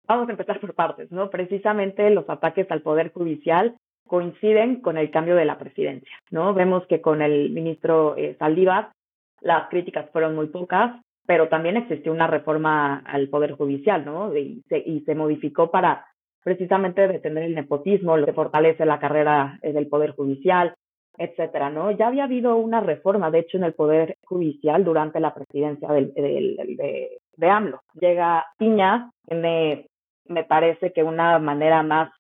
Vamos 0.08 0.30
a 0.30 0.32
empezar 0.32 0.60
por 0.62 0.76
partes, 0.76 1.12
¿no? 1.12 1.30
Precisamente 1.30 2.10
los 2.12 2.30
ataques 2.30 2.70
al 2.70 2.84
Poder 2.84 3.12
Judicial 3.12 3.76
coinciden 4.08 4.82
con 4.82 4.98
el 4.98 5.12
cambio 5.12 5.36
de 5.36 5.46
la 5.46 5.58
presidencia, 5.58 6.18
¿no? 6.32 6.54
Vemos 6.54 6.86
que 6.88 7.02
con 7.02 7.22
el 7.22 7.50
ministro 7.52 8.16
eh, 8.18 8.36
Saldívar 8.38 8.92
las 9.42 9.70
críticas 9.70 10.10
fueron 10.12 10.36
muy 10.36 10.48
pocas, 10.48 11.02
pero 11.26 11.50
también 11.50 11.78
existió 11.78 12.12
una 12.12 12.28
reforma 12.28 13.00
al 13.06 13.30
Poder 13.30 13.54
Judicial, 13.54 14.06
¿no? 14.06 14.36
Y 14.36 14.64
se, 14.70 15.16
modificó 15.16 15.72
para 15.72 16.06
precisamente 16.44 17.08
detener 17.08 17.44
el 17.44 17.56
nepotismo, 17.56 18.18
lo 18.18 18.26
que 18.26 18.34
fortalece 18.34 18.86
la 18.86 19.00
carrera 19.00 19.60
eh, 19.62 19.74
del 19.74 19.88
Poder 19.88 20.12
Judicial, 20.12 20.76
etcétera, 21.18 21.70
¿no? 21.70 21.92
Ya 21.92 22.08
había 22.08 22.26
habido 22.26 22.58
una 22.58 22.82
reforma, 22.82 23.32
de 23.32 23.40
hecho, 23.40 23.58
en 23.58 23.64
el 23.64 23.74
Poder 23.74 24.18
Judicial 24.26 24.84
durante 24.84 25.20
la 25.20 25.34
presidencia 25.34 25.88
del, 25.90 26.14
de, 26.14 27.18
de 27.38 27.50
AMLO. 27.50 27.82
Llega 28.00 28.46
Piña, 28.58 29.10
me 29.30 30.44
parece 30.48 30.92
que 30.92 31.04
una 31.04 31.40
manera 31.40 31.84
más 31.84 32.12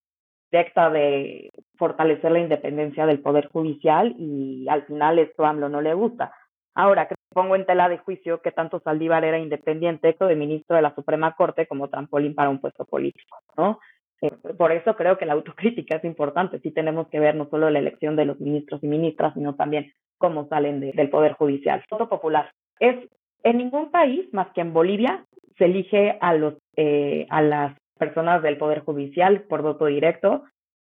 directa 0.51 0.89
de 0.89 1.51
fortalecer 1.77 2.31
la 2.31 2.39
independencia 2.39 3.05
del 3.05 3.19
Poder 3.19 3.47
Judicial 3.47 4.15
y 4.17 4.67
al 4.69 4.85
final 4.85 5.19
esto 5.19 5.45
AMLO 5.45 5.69
no 5.69 5.81
le 5.81 5.93
gusta. 5.93 6.33
Ahora, 6.73 7.07
que 7.07 7.15
pongo 7.33 7.55
en 7.55 7.65
tela 7.65 7.89
de 7.89 7.97
juicio 7.97 8.41
que 8.41 8.51
tanto 8.51 8.79
Saldívar 8.79 9.23
era 9.23 9.39
independiente 9.39 10.15
de 10.19 10.35
ministro 10.35 10.75
de 10.75 10.81
la 10.81 10.93
Suprema 10.93 11.33
Corte 11.35 11.67
como 11.67 11.89
trampolín 11.89 12.35
para 12.35 12.49
un 12.49 12.59
puesto 12.59 12.85
político, 12.85 13.37
¿no? 13.57 13.79
Eh, 14.21 14.31
por 14.57 14.71
eso 14.71 14.95
creo 14.95 15.17
que 15.17 15.25
la 15.25 15.33
autocrítica 15.33 15.97
es 15.97 16.03
importante. 16.03 16.59
Sí 16.59 16.71
tenemos 16.71 17.07
que 17.09 17.19
ver 17.19 17.35
no 17.35 17.49
solo 17.49 17.69
la 17.69 17.79
elección 17.79 18.15
de 18.15 18.25
los 18.25 18.39
ministros 18.39 18.83
y 18.83 18.87
ministras, 18.87 19.33
sino 19.33 19.55
también 19.55 19.91
cómo 20.17 20.47
salen 20.47 20.79
del 20.79 21.09
Poder 21.09 21.33
Judicial. 21.33 21.83
Voto 21.89 22.09
popular. 22.09 22.51
Es 22.79 22.95
en 23.43 23.57
ningún 23.57 23.91
país 23.91 24.27
más 24.33 24.47
que 24.53 24.61
en 24.61 24.73
Bolivia 24.73 25.25
se 25.57 25.65
elige 25.65 26.17
a 26.19 26.33
los 26.33 26.55
eh, 26.75 27.25
a 27.29 27.41
las 27.41 27.77
personas 27.97 28.41
del 28.43 28.57
Poder 28.57 28.81
Judicial 28.81 29.43
por 29.43 29.61
voto 29.61 29.85
directo 29.85 30.43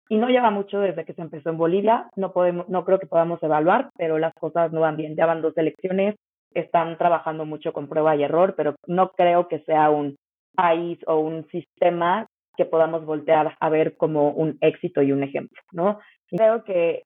y 0.10 0.18
no 0.18 0.28
lleva 0.28 0.52
mucho 0.52 0.80
desde 0.80 1.06
que 1.06 1.14
se 1.14 1.22
empezó 1.22 1.50
en 1.50 1.58
Bolivia. 1.58 2.10
No 2.16 2.34
podemos, 2.34 2.68
no 2.68 2.84
creo 2.84 3.00
que 3.00 3.08
podamos 3.08 3.42
evaluar, 3.44 3.90
pero 3.98 4.20
las 4.20 4.34
cosas 4.34 4.72
no 4.72 4.82
van 4.82 4.98
bien. 4.98 5.16
Ya 5.16 5.26
van 5.26 5.42
dos 5.42 5.58
elecciones, 5.58 6.16
están 6.54 6.98
trabajando 6.98 7.46
mucho 7.46 7.72
con 7.72 7.88
prueba 7.88 8.16
y 8.16 8.24
error, 8.24 8.54
pero 8.58 8.76
no 8.88 9.12
creo 9.12 9.48
que 9.48 9.60
sea 9.60 9.90
un 9.90 10.18
país 10.54 11.00
o 11.08 11.20
un 11.20 11.48
sistema 11.48 12.28
que 12.58 12.66
podamos 12.66 13.06
voltear 13.06 13.56
a 13.58 13.70
ver 13.70 13.96
como 13.96 14.32
un 14.32 14.58
éxito 14.60 15.02
y 15.02 15.14
un 15.14 15.24
ejemplo, 15.24 15.62
¿no? 15.72 16.00
Creo 16.28 16.64
que 16.66 17.04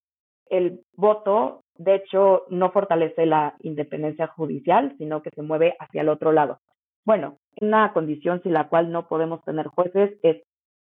el 0.50 0.82
voto, 0.96 1.62
de 1.76 1.96
hecho, 1.96 2.46
no 2.50 2.72
fortalece 2.72 3.26
la 3.26 3.56
independencia 3.60 4.28
judicial, 4.28 4.96
sino 4.98 5.22
que 5.22 5.30
se 5.30 5.42
mueve 5.42 5.76
hacia 5.80 6.02
el 6.02 6.10
otro 6.10 6.32
lado. 6.32 6.60
Bueno, 7.06 7.38
una 7.62 7.94
condición 7.94 8.42
sin 8.44 8.54
la 8.54 8.68
cual 8.68 8.92
no 8.92 9.08
podemos 9.08 9.44
tener 9.44 9.68
jueces 9.68 10.18
es 10.24 10.42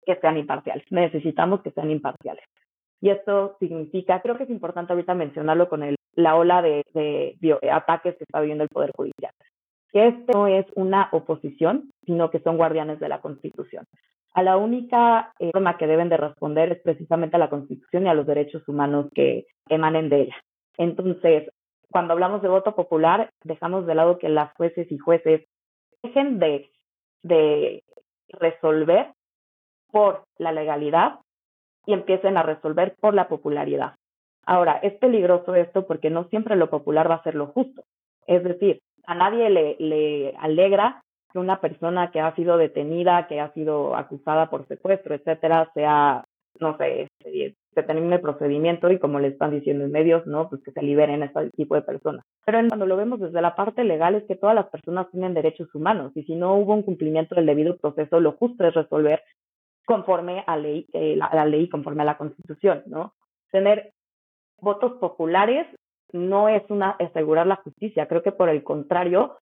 que 0.05 0.17
sean 0.17 0.37
imparciales. 0.37 0.85
Necesitamos 0.91 1.63
que 1.63 1.71
sean 1.71 1.91
imparciales. 1.91 2.45
Y 3.01 3.11
esto 3.11 3.57
significa, 3.59 4.21
creo 4.21 4.37
que 4.37 4.45
es 4.45 4.51
importante 4.51 4.93
ahorita 4.93 5.15
mencionarlo 5.15 5.69
con 5.69 5.83
la 6.15 6.37
ola 6.37 6.61
de, 6.61 6.85
de, 6.93 7.59
ataques 7.71 8.17
que 8.17 8.25
está 8.25 8.41
viviendo 8.41 8.65
el 8.65 8.69
Poder 8.69 8.91
Judicial, 8.95 9.33
que 9.91 10.09
esto 10.09 10.33
no 10.35 10.47
es 10.47 10.67
una 10.75 11.09
oposición, 11.13 11.91
sino 12.05 12.31
que 12.31 12.41
son 12.41 12.59
guardianes 12.59 13.01
de 13.01 13.09
la 13.09 13.21
Constitución. 13.21 13.87
A 14.35 14.43
la 14.43 14.59
única 14.59 15.33
eh, 15.39 15.51
forma 15.53 15.77
que 15.77 15.87
deben 15.87 16.09
de 16.09 16.17
responder 16.17 16.73
es 16.73 16.81
precisamente 16.83 17.37
a 17.37 17.41
la 17.41 17.51
Constitución 17.51 18.07
y 18.07 18.09
a 18.11 18.15
los 18.15 18.27
derechos 18.27 18.67
humanos 18.69 19.07
que 19.15 19.47
emanen 19.69 20.09
de 20.09 20.23
ella. 20.23 20.37
Entonces, 20.77 21.49
cuando 21.91 22.13
hablamos 22.13 22.43
de 22.43 22.49
voto 22.49 22.77
popular, 22.77 23.31
dejamos 23.43 23.87
de 23.87 23.95
lado 23.95 24.19
que 24.19 24.29
las 24.29 24.53
jueces 24.55 24.91
y 24.93 24.99
jueces 24.99 25.43
dejen 26.03 26.39
de, 26.39 27.83
resolver 28.29 29.13
por 29.91 30.25
la 30.39 30.53
legalidad 30.53 31.19
y 31.85 31.93
empiecen 31.93 32.37
a 32.37 32.43
resolver 32.43 32.95
por 33.01 33.15
la 33.15 33.29
popularidad. 33.29 33.97
Ahora, 34.47 34.79
es 34.83 34.95
peligroso 34.95 35.55
esto 35.55 35.87
porque 35.87 36.11
no 36.11 36.25
siempre 36.25 36.57
lo 36.57 36.71
popular 36.71 37.11
va 37.11 37.17
a 37.17 37.23
ser 37.23 37.35
lo 37.35 37.49
justo. 37.49 37.83
Es 38.27 38.45
decir, 38.45 38.81
a 39.07 39.15
nadie 39.15 39.51
le, 39.51 39.77
le 39.81 40.35
alegra 40.39 41.03
que 41.33 41.39
una 41.39 41.61
persona 41.61 42.11
que 42.11 42.21
ha 42.21 42.35
sido 42.35 42.57
detenida, 42.57 43.27
que 43.27 43.41
ha 43.41 43.53
sido 43.53 43.97
acusada 43.97 44.49
por 44.49 44.67
secuestro, 44.67 45.15
etcétera, 45.15 45.71
sea, 45.75 46.25
no 46.61 46.77
sé, 46.77 47.03
este, 47.03 47.57
se 47.75 47.83
termine 47.83 48.17
el 48.17 48.21
procedimiento 48.21 48.91
y 48.91 48.99
como 48.99 49.19
le 49.19 49.29
están 49.29 49.53
diciendo 49.53 49.85
en 49.85 49.93
medios, 49.93 50.27
¿no? 50.27 50.49
Pues 50.49 50.63
que 50.63 50.73
se 50.73 50.83
liberen 50.83 51.23
a 51.23 51.27
este 51.27 51.51
tipo 51.51 51.75
de 51.75 51.83
personas. 51.83 52.25
Pero 52.45 52.59
cuando 52.69 52.87
lo 52.87 52.97
vemos 52.97 53.21
desde 53.21 53.41
la 53.41 53.55
parte 53.55 53.85
legal 53.85 54.15
es 54.15 54.25
que 54.25 54.37
todas 54.37 54.55
las 54.55 54.69
personas 54.69 55.11
tienen 55.11 55.35
derechos 55.35 55.75
humanos 55.75 56.13
y 56.15 56.25
si 56.25 56.35
no 56.35 56.57
hubo 56.57 56.75
un 56.75 56.83
cumplimiento 56.83 57.35
del 57.35 57.47
debido 57.47 57.77
proceso, 57.77 58.21
lo 58.21 58.33
justo 58.33 58.67
es 58.67 58.75
resolver 58.75 59.23
conforme 59.87 60.45
a 60.47 60.57
ley, 60.57 60.87
eh, 60.93 61.17
la, 61.17 61.31
la 61.33 61.45
ley, 61.45 61.69
conforme 61.69 62.03
a 62.03 62.07
la 62.07 62.17
constitución, 62.17 62.83
¿no? 62.87 63.15
Tener 63.51 63.93
votos 64.61 64.93
populares 65.01 65.67
no 66.13 66.49
es 66.49 66.63
una 66.71 66.91
asegurar 66.91 67.47
la 67.47 67.57
justicia, 67.57 68.07
creo 68.07 68.23
que 68.23 68.33
por 68.33 68.49
el 68.49 68.63
contrario 68.63 69.39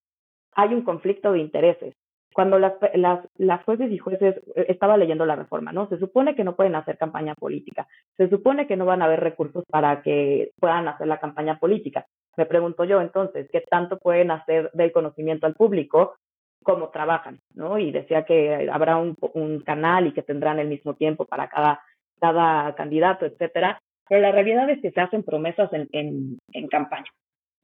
hay 0.53 0.75
un 0.75 0.83
conflicto 0.83 1.33
de 1.33 1.41
intereses. 1.41 1.95
Cuando 2.39 2.61
las, 2.61 2.75
las, 2.95 3.27
las 3.37 3.65
jueces 3.65 3.91
y 3.91 3.99
jueces, 3.99 4.37
eh, 4.55 4.67
estaba 4.69 4.97
leyendo 4.97 5.27
la 5.27 5.35
reforma, 5.35 5.73
¿no? 5.73 5.89
Se 5.89 5.99
supone 5.99 6.37
que 6.37 6.45
no 6.45 6.55
pueden 6.55 6.77
hacer 6.77 6.97
campaña 6.97 7.35
política, 7.35 7.89
se 8.17 8.29
supone 8.29 8.69
que 8.69 8.77
no 8.77 8.87
van 8.87 9.03
a 9.03 9.07
haber 9.07 9.19
recursos 9.19 9.65
para 9.69 10.03
que 10.03 10.53
puedan 10.61 10.87
hacer 10.87 11.09
la 11.09 11.19
campaña 11.19 11.59
política. 11.59 12.07
Me 12.37 12.47
pregunto 12.47 12.85
yo 12.85 13.01
entonces, 13.01 13.49
¿qué 13.51 13.63
tanto 13.63 13.99
pueden 13.99 14.31
hacer 14.31 14.71
del 14.73 14.93
conocimiento 14.93 15.49
al 15.49 15.55
público 15.55 16.15
cómo 16.63 16.91
trabajan, 16.91 17.41
¿no? 17.57 17.77
Y 17.77 17.91
decía 17.91 18.23
que 18.25 18.71
habrá 18.71 18.99
un, 18.99 19.17
un 19.35 19.59
canal 19.63 20.07
y 20.07 20.13
que 20.13 20.23
tendrán 20.23 20.61
el 20.61 20.69
mismo 20.69 20.95
tiempo 20.95 21.25
para 21.25 21.49
cada, 21.49 21.81
cada 22.21 22.73
candidato, 22.77 23.27
etcétera. 23.27 23.81
Pero 24.09 24.21
la 24.21 24.31
realidad 24.31 24.71
es 24.71 24.81
que 24.81 24.93
se 24.93 25.01
hacen 25.01 25.25
promesas 25.25 25.73
en, 25.73 25.89
en, 25.91 26.39
en 26.53 26.69
campaña. 26.69 27.11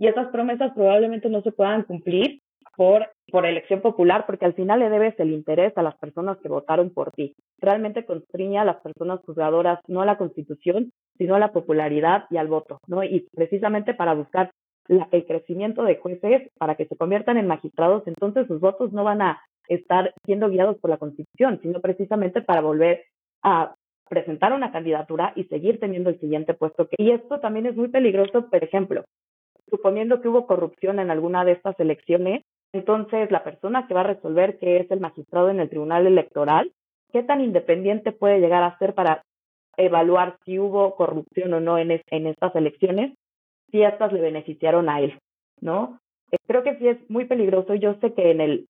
Y 0.00 0.08
esas 0.08 0.26
promesas 0.32 0.72
probablemente 0.74 1.28
no 1.28 1.42
se 1.42 1.52
puedan 1.52 1.84
cumplir 1.84 2.40
por, 2.76 3.08
por 3.30 3.46
elección 3.46 3.80
popular, 3.80 4.26
porque 4.26 4.44
al 4.44 4.54
final 4.54 4.80
le 4.80 4.90
debes 4.90 5.18
el 5.18 5.32
interés 5.32 5.76
a 5.76 5.82
las 5.82 5.96
personas 5.96 6.38
que 6.38 6.48
votaron 6.48 6.90
por 6.90 7.10
ti. 7.12 7.34
Realmente 7.58 8.04
constriña 8.04 8.62
a 8.62 8.66
las 8.66 8.76
personas 8.76 9.20
juzgadoras 9.24 9.80
no 9.88 10.02
a 10.02 10.06
la 10.06 10.18
constitución, 10.18 10.90
sino 11.16 11.34
a 11.34 11.38
la 11.38 11.52
popularidad 11.52 12.24
y 12.30 12.36
al 12.36 12.48
voto, 12.48 12.78
¿no? 12.86 13.02
Y 13.02 13.26
precisamente 13.34 13.94
para 13.94 14.14
buscar 14.14 14.50
la, 14.88 15.08
el 15.10 15.24
crecimiento 15.26 15.82
de 15.84 15.96
jueces 15.96 16.50
para 16.58 16.74
que 16.74 16.86
se 16.86 16.96
conviertan 16.96 17.38
en 17.38 17.46
magistrados, 17.46 18.06
entonces 18.06 18.46
sus 18.46 18.60
votos 18.60 18.92
no 18.92 19.04
van 19.04 19.22
a 19.22 19.40
estar 19.68 20.12
siendo 20.24 20.48
guiados 20.50 20.78
por 20.78 20.90
la 20.90 20.98
constitución, 20.98 21.58
sino 21.62 21.80
precisamente 21.80 22.42
para 22.42 22.60
volver 22.60 23.04
a 23.42 23.74
presentar 24.08 24.52
una 24.52 24.72
candidatura 24.72 25.32
y 25.34 25.44
seguir 25.44 25.80
teniendo 25.80 26.10
el 26.10 26.20
siguiente 26.20 26.54
puesto. 26.54 26.88
Que, 26.88 26.96
y 26.98 27.10
esto 27.10 27.40
también 27.40 27.66
es 27.66 27.76
muy 27.76 27.88
peligroso, 27.88 28.48
por 28.50 28.62
ejemplo, 28.62 29.04
suponiendo 29.70 30.20
que 30.20 30.28
hubo 30.28 30.46
corrupción 30.46 30.98
en 30.98 31.10
alguna 31.10 31.44
de 31.44 31.52
estas 31.52 31.78
elecciones, 31.80 32.42
entonces, 32.74 33.30
la 33.30 33.44
persona 33.44 33.86
que 33.86 33.94
va 33.94 34.00
a 34.00 34.10
resolver 34.14 34.58
que 34.58 34.78
es 34.78 34.90
el 34.90 34.98
magistrado 34.98 35.48
en 35.48 35.60
el 35.60 35.68
tribunal 35.68 36.08
electoral, 36.08 36.72
¿qué 37.12 37.22
tan 37.22 37.40
independiente 37.40 38.10
puede 38.10 38.40
llegar 38.40 38.64
a 38.64 38.76
ser 38.78 38.94
para 38.94 39.22
evaluar 39.76 40.38
si 40.44 40.58
hubo 40.58 40.96
corrupción 40.96 41.54
o 41.54 41.60
no 41.60 41.78
en, 41.78 42.02
en 42.10 42.26
estas 42.26 42.54
elecciones, 42.56 43.16
si 43.70 43.80
estas 43.82 44.12
le 44.12 44.20
beneficiaron 44.20 44.88
a 44.88 45.00
él, 45.00 45.20
¿no? 45.60 46.00
Eh, 46.32 46.36
creo 46.48 46.64
que 46.64 46.76
sí 46.78 46.88
es 46.88 46.98
muy 47.08 47.26
peligroso. 47.26 47.76
Yo 47.76 47.94
sé 48.00 48.12
que 48.12 48.32
en 48.32 48.40
el, 48.40 48.66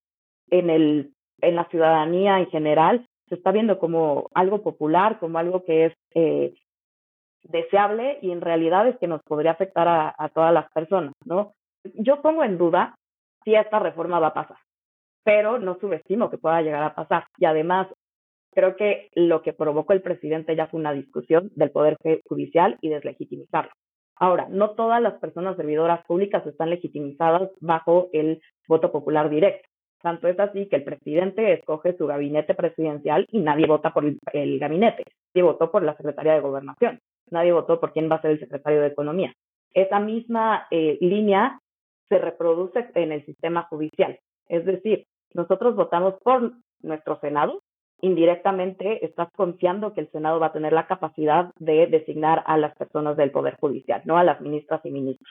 en 0.51 0.69
el, 0.69 1.13
en 1.41 1.57
la 1.57 1.65
ciudadanía 1.71 2.39
en 2.39 2.47
general 2.49 3.07
se 3.31 3.37
está 3.37 3.53
viendo 3.53 3.79
como 3.79 4.29
algo 4.35 4.63
popular, 4.63 5.19
como 5.19 5.39
algo 5.39 5.65
que 5.65 5.87
es 5.87 5.95
eh, 6.15 6.53
deseable 7.45 8.19
y 8.21 8.33
en 8.33 8.43
realidad 8.43 8.87
es 8.87 8.99
que 8.99 9.07
nos 9.07 9.23
podría 9.23 9.53
afectar 9.53 9.89
a, 9.89 10.15
a 10.19 10.29
todas 10.29 10.53
las 10.53 10.71
personas, 10.73 11.15
¿no? 11.25 11.55
Yo 11.95 12.21
pongo 12.21 12.45
en 12.45 12.59
duda 12.59 12.97
si 13.45 13.55
esta 13.55 13.79
reforma 13.79 14.19
va 14.19 14.29
a 14.29 14.35
pasar, 14.35 14.59
pero 15.23 15.59
no 15.59 15.79
subestimo 15.79 16.31
que 16.31 16.39
pueda 16.39 16.63
llegar 16.63 16.83
a 16.83 16.95
pasar. 16.95 17.27
Y 17.39 17.45
además, 17.45 17.89
creo 18.53 18.77
que 18.77 19.11
lo 19.15 19.43
que 19.43 19.53
provocó 19.53 19.93
el 19.93 20.03
presidente 20.03 20.57
ya 20.57 20.67
fue 20.67 20.81
una 20.81 20.93
discusión 20.93 21.51
del 21.55 21.71
Poder 21.71 21.99
Judicial 22.29 22.79
y 22.81 22.89
deslegitimizarlo. 22.89 23.73
Ahora, 24.17 24.47
no 24.49 24.71
todas 24.71 25.03
las 25.03 25.15
personas 25.15 25.57
servidoras 25.57 26.05
públicas 26.07 26.47
están 26.47 26.71
legitimizadas 26.71 27.51
bajo 27.61 28.09
el 28.13 28.41
voto 28.69 28.93
popular 28.93 29.29
directo. 29.29 29.69
Tanto 30.01 30.29
es 30.29 30.39
así 30.39 30.69
que 30.69 30.77
el 30.77 30.85
presidente 30.85 31.53
escoge 31.55 31.97
su 31.97 32.07
gabinete 32.07 32.55
presidencial 32.55 33.27
y 33.31 33.41
nadie 33.41 33.67
vota 33.67 33.93
por 33.93 34.05
el, 34.05 34.59
gabinete. 34.59 35.05
Nadie 35.35 35.43
votó 35.43 35.71
por 35.71 35.83
la 35.83 35.97
Secretaría 35.97 36.35
de 36.35 36.41
Gobernación. 36.41 37.01
Nadie 37.31 37.53
votó 37.53 37.81
por 37.81 37.93
quién 37.93 38.11
va 38.11 38.17
a 38.17 38.21
ser 38.21 38.33
el 38.33 38.41
secretario 38.41 38.83
de 38.83 38.89
Economía. 38.89 39.33
Esa 39.73 39.99
misma 39.99 40.67
eh, 40.71 40.99
línea 41.01 41.59
se 42.15 42.21
reproduce 42.21 42.87
en 42.95 43.11
el 43.11 43.27
sistema 43.27 43.65
judicial. 43.65 44.21
Es 44.49 44.65
decir, 44.65 45.05
nosotros 45.35 45.75
votamos 45.75 46.15
por 46.23 46.53
nuestro 46.81 47.19
Senado, 47.19 47.61
indirectamente 48.03 49.05
estás 49.05 49.29
confiando 49.35 49.93
que 49.95 50.03
el 50.03 50.11
Senado 50.13 50.39
va 50.39 50.47
a 50.47 50.53
tener 50.53 50.73
la 50.73 50.87
capacidad 50.87 51.51
de 51.59 51.89
designar 51.89 52.45
a 52.47 52.57
las 52.57 52.77
personas 52.77 53.17
del 53.17 53.33
Poder 53.33 53.57
Judicial, 53.59 54.03
no 54.05 54.17
a 54.17 54.23
las 54.23 54.41
ministras 54.41 54.81
y 54.85 54.93
ministros. 54.93 55.29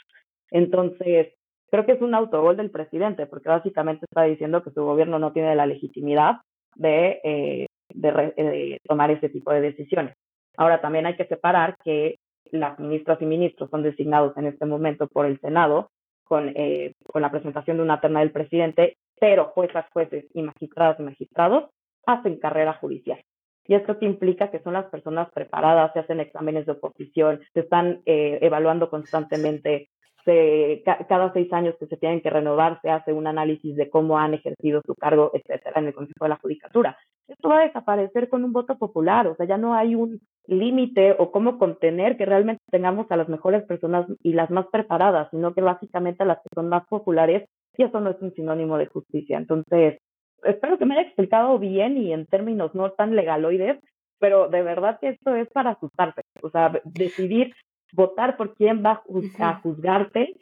Entonces, 0.51 1.33
creo 1.71 1.85
que 1.85 1.93
es 1.93 2.01
un 2.01 2.15
autogol 2.15 2.57
del 2.57 2.69
presidente, 2.69 3.27
porque 3.27 3.47
básicamente 3.47 4.05
está 4.09 4.23
diciendo 4.23 4.61
que 4.61 4.71
su 4.71 4.83
gobierno 4.83 5.19
no 5.19 5.31
tiene 5.31 5.55
la 5.55 5.65
legitimidad 5.65 6.41
de, 6.75 7.21
eh, 7.23 7.67
de, 7.93 8.11
de 8.11 8.81
tomar 8.85 9.09
ese 9.09 9.29
tipo 9.29 9.53
de 9.53 9.61
decisiones. 9.61 10.15
Ahora, 10.57 10.81
también 10.81 11.05
hay 11.05 11.15
que 11.15 11.27
separar 11.27 11.77
que 11.81 12.17
las 12.51 12.77
ministras 12.77 13.21
y 13.21 13.25
ministros 13.25 13.69
son 13.69 13.83
designados 13.83 14.35
en 14.35 14.47
este 14.47 14.65
momento 14.65 15.07
por 15.07 15.25
el 15.25 15.39
Senado 15.39 15.89
con, 16.33 16.51
eh, 16.55 16.95
con 17.03 17.21
la 17.21 17.29
presentación 17.29 17.77
de 17.77 17.83
una 17.83 18.01
terna 18.01 18.21
del 18.21 18.31
presidente, 18.31 18.97
pero 19.19 19.51
juezas, 19.53 19.85
jueces 19.93 20.25
y 20.33 20.41
magistradas 20.41 20.99
y 20.99 21.03
magistrados 21.03 21.65
hacen 22.07 22.39
carrera 22.39 22.73
judicial. 22.73 23.19
Y 23.67 23.75
esto 23.75 23.99
que 23.99 24.07
implica 24.07 24.49
que 24.49 24.57
son 24.63 24.73
las 24.73 24.85
personas 24.85 25.29
preparadas, 25.31 25.93
se 25.93 25.99
hacen 25.99 26.19
exámenes 26.19 26.65
de 26.65 26.71
oposición, 26.71 27.39
se 27.53 27.59
están 27.59 28.01
eh, 28.07 28.39
evaluando 28.41 28.89
constantemente, 28.89 29.89
se, 30.25 30.81
ca 30.83 31.05
cada 31.07 31.31
seis 31.33 31.53
años 31.53 31.75
que 31.79 31.85
se 31.85 31.97
tienen 31.97 32.21
que 32.21 32.31
renovar, 32.31 32.79
se 32.81 32.89
hace 32.89 33.13
un 33.13 33.27
análisis 33.27 33.75
de 33.75 33.91
cómo 33.91 34.17
han 34.17 34.33
ejercido 34.33 34.81
su 34.83 34.95
cargo, 34.95 35.29
etcétera, 35.35 35.81
en 35.81 35.87
el 35.87 35.93
Consejo 35.93 36.25
de 36.25 36.29
la 36.29 36.39
Judicatura. 36.41 36.97
Esto 37.27 37.47
va 37.47 37.59
a 37.59 37.67
desaparecer 37.67 38.27
con 38.27 38.43
un 38.43 38.53
voto 38.53 38.79
popular, 38.79 39.27
o 39.27 39.35
sea, 39.35 39.45
ya 39.45 39.59
no 39.59 39.75
hay 39.75 39.93
un 39.93 40.19
límite 40.47 41.15
o 41.17 41.31
cómo 41.31 41.57
contener 41.57 42.17
que 42.17 42.25
realmente 42.25 42.63
tengamos 42.69 43.09
a 43.09 43.17
las 43.17 43.29
mejores 43.29 43.63
personas 43.63 44.05
y 44.21 44.33
las 44.33 44.49
más 44.49 44.67
preparadas, 44.71 45.29
sino 45.31 45.53
que 45.53 45.61
básicamente 45.61 46.23
a 46.23 46.25
las 46.25 46.37
que 46.39 46.49
son 46.53 46.69
más 46.69 46.85
populares, 46.87 47.47
y 47.77 47.83
eso 47.83 47.99
no 47.99 48.11
es 48.11 48.21
un 48.21 48.33
sinónimo 48.33 48.77
de 48.77 48.87
justicia. 48.87 49.37
Entonces, 49.37 49.97
espero 50.43 50.77
que 50.77 50.85
me 50.85 50.95
haya 50.95 51.07
explicado 51.07 51.57
bien 51.59 51.97
y 51.97 52.13
en 52.13 52.25
términos 52.25 52.75
no 52.75 52.91
tan 52.91 53.15
legaloides, 53.15 53.79
pero 54.19 54.49
de 54.49 54.61
verdad 54.63 54.99
que 54.99 55.09
esto 55.09 55.35
es 55.35 55.49
para 55.49 55.71
asustarse, 55.71 56.21
o 56.41 56.49
sea, 56.49 56.71
decidir 56.85 57.53
votar 57.93 58.37
por 58.37 58.55
quién 58.55 58.83
va 58.83 59.03
a 59.39 59.59
juzgarte 59.61 60.35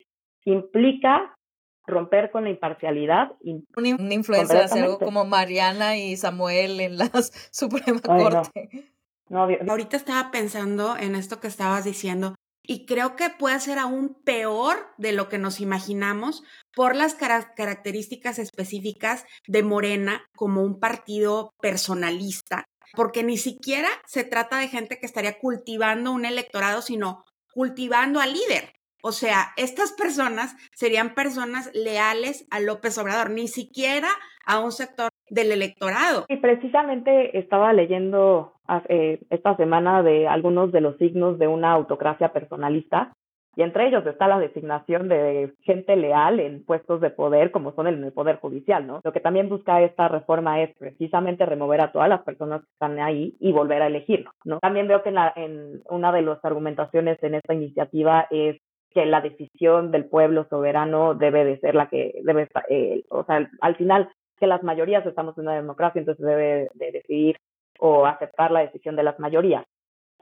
implica 0.46 1.36
romper 1.86 2.32
con 2.32 2.44
la 2.46 2.50
imparcialidad. 2.50 3.32
Una, 3.76 4.14
influencia 4.14 4.60
de 4.60 4.66
hacer 4.66 4.90
como 5.00 5.26
Mariana 5.26 5.98
y 5.98 6.16
Samuel 6.16 6.80
en 6.80 6.98
la 6.98 7.10
Suprema 7.52 8.02
Corte. 8.02 8.92
Ahorita 9.32 9.98
estaba 9.98 10.32
pensando 10.32 10.98
en 10.98 11.16
esto 11.16 11.40
que 11.40 11.48
estabas 11.48 11.86
diciendo 11.86 12.36
y 12.64 12.86
creo 12.86 13.16
que 13.16 13.30
puede 13.30 13.60
ser 13.60 13.80
aún 13.80 14.22
peor 14.24 14.94
de 14.98 15.14
lo 15.14 15.30
que 15.30 15.38
nos 15.38 15.60
imaginamos 15.60 16.44
por 16.74 16.96
las 16.96 17.16
características 17.16 18.40
específicas 18.40 19.26
de 19.48 19.64
Morena 19.64 20.24
como 20.36 20.62
un 20.62 20.80
partido 20.80 21.54
personalista, 21.62 22.66
porque 22.94 23.24
ni 23.24 23.38
siquiera 23.38 23.90
se 24.06 24.24
trata 24.24 24.60
de 24.60 24.68
gente 24.68 25.00
que 25.00 25.06
estaría 25.06 25.40
cultivando 25.40 26.12
un 26.12 26.26
electorado, 26.26 26.82
sino 26.82 27.26
cultivando 27.52 28.20
al 28.20 28.34
líder. 28.34 28.74
O 29.04 29.12
sea, 29.12 29.54
estas 29.58 29.94
personas 29.94 30.56
serían 30.76 31.16
personas 31.16 31.72
leales 31.74 32.46
a 32.52 32.60
López 32.60 32.98
Obrador, 33.00 33.32
ni 33.32 33.48
siquiera 33.48 34.10
a 34.46 34.60
un 34.60 34.72
sector 34.72 35.11
del 35.32 35.52
electorado. 35.54 36.26
Y 36.28 36.38
precisamente 36.38 37.40
estaba 37.40 37.72
leyendo 37.74 38.54
eh, 38.90 39.20
esta 39.30 39.56
semana 39.56 40.04
de 40.04 40.28
algunos 40.28 40.72
de 40.72 40.82
los 40.82 40.98
signos 40.98 41.40
de 41.40 41.48
una 41.48 41.72
autocracia 41.72 42.34
personalista 42.34 43.14
y 43.56 43.64
entre 43.64 43.88
ellos 43.88 44.06
está 44.06 44.28
la 44.28 44.40
designación 44.40 45.10
de 45.10 45.54
gente 45.62 45.96
leal 45.96 46.40
en 46.40 46.64
puestos 46.64 47.02
de 47.02 47.10
poder 47.10 47.52
como 47.52 47.74
son 47.74 47.88
en 47.88 48.04
el 48.04 48.14
Poder 48.14 48.38
Judicial, 48.38 48.88
¿no? 48.88 49.02
Lo 49.04 49.12
que 49.12 49.20
también 49.20 49.50
busca 49.50 49.82
esta 49.82 50.08
reforma 50.08 50.62
es 50.62 50.76
precisamente 50.78 51.46
remover 51.46 51.82
a 51.82 51.92
todas 51.92 52.08
las 52.08 52.24
personas 52.24 52.62
que 52.62 52.72
están 52.72 53.00
ahí 53.00 53.36
y 53.40 53.52
volver 53.52 53.82
a 53.82 53.88
elegirlo, 53.88 54.32
¿no? 54.46 54.60
También 54.60 54.88
veo 54.88 55.04
que 55.04 55.14
en 55.36 55.82
una 55.90 56.12
de 56.14 56.22
las 56.22 56.44
argumentaciones 56.44 57.22
en 57.24 57.36
esta 57.36 57.54
iniciativa 57.54 58.28
es 58.32 58.58
que 58.94 59.06
la 59.06 59.22
decisión 59.22 59.92
del 59.92 60.06
pueblo 60.06 60.46
soberano 60.50 61.14
debe 61.14 61.46
de 61.46 61.60
ser 61.60 61.76
la 61.76 61.88
que 61.88 62.22
debe 62.24 62.44
estar, 62.44 62.64
eh, 62.70 63.04
o 63.10 63.24
sea, 63.26 63.50
al 63.62 63.76
final 63.76 64.10
que 64.42 64.48
las 64.48 64.64
mayorías 64.64 65.06
estamos 65.06 65.38
en 65.38 65.44
una 65.44 65.56
democracia, 65.56 66.00
entonces 66.00 66.26
debe 66.26 66.68
de 66.74 66.92
decidir 66.92 67.38
o 67.80 68.08
aceptar 68.08 68.50
la 68.50 68.62
decisión 68.62 68.96
de 68.96 69.04
las 69.04 69.20
mayorías. 69.20 69.64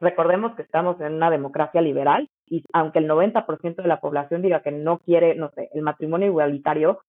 Recordemos 0.02 0.56
que 0.56 0.62
estamos 0.62 1.00
en 1.00 1.14
una 1.14 1.32
democracia 1.32 1.82
liberal 1.82 2.28
y 2.46 2.64
aunque 2.74 3.00
el 3.00 3.08
90% 3.08 3.76
de 3.76 3.88
la 3.88 4.02
población 4.02 4.42
diga 4.42 4.62
que 4.62 4.72
no 4.72 5.00
quiere, 5.00 5.36
no 5.36 5.50
sé, 5.52 5.70
el 5.74 5.82
matrimonio 5.82 6.28
igualitario, 6.28 7.00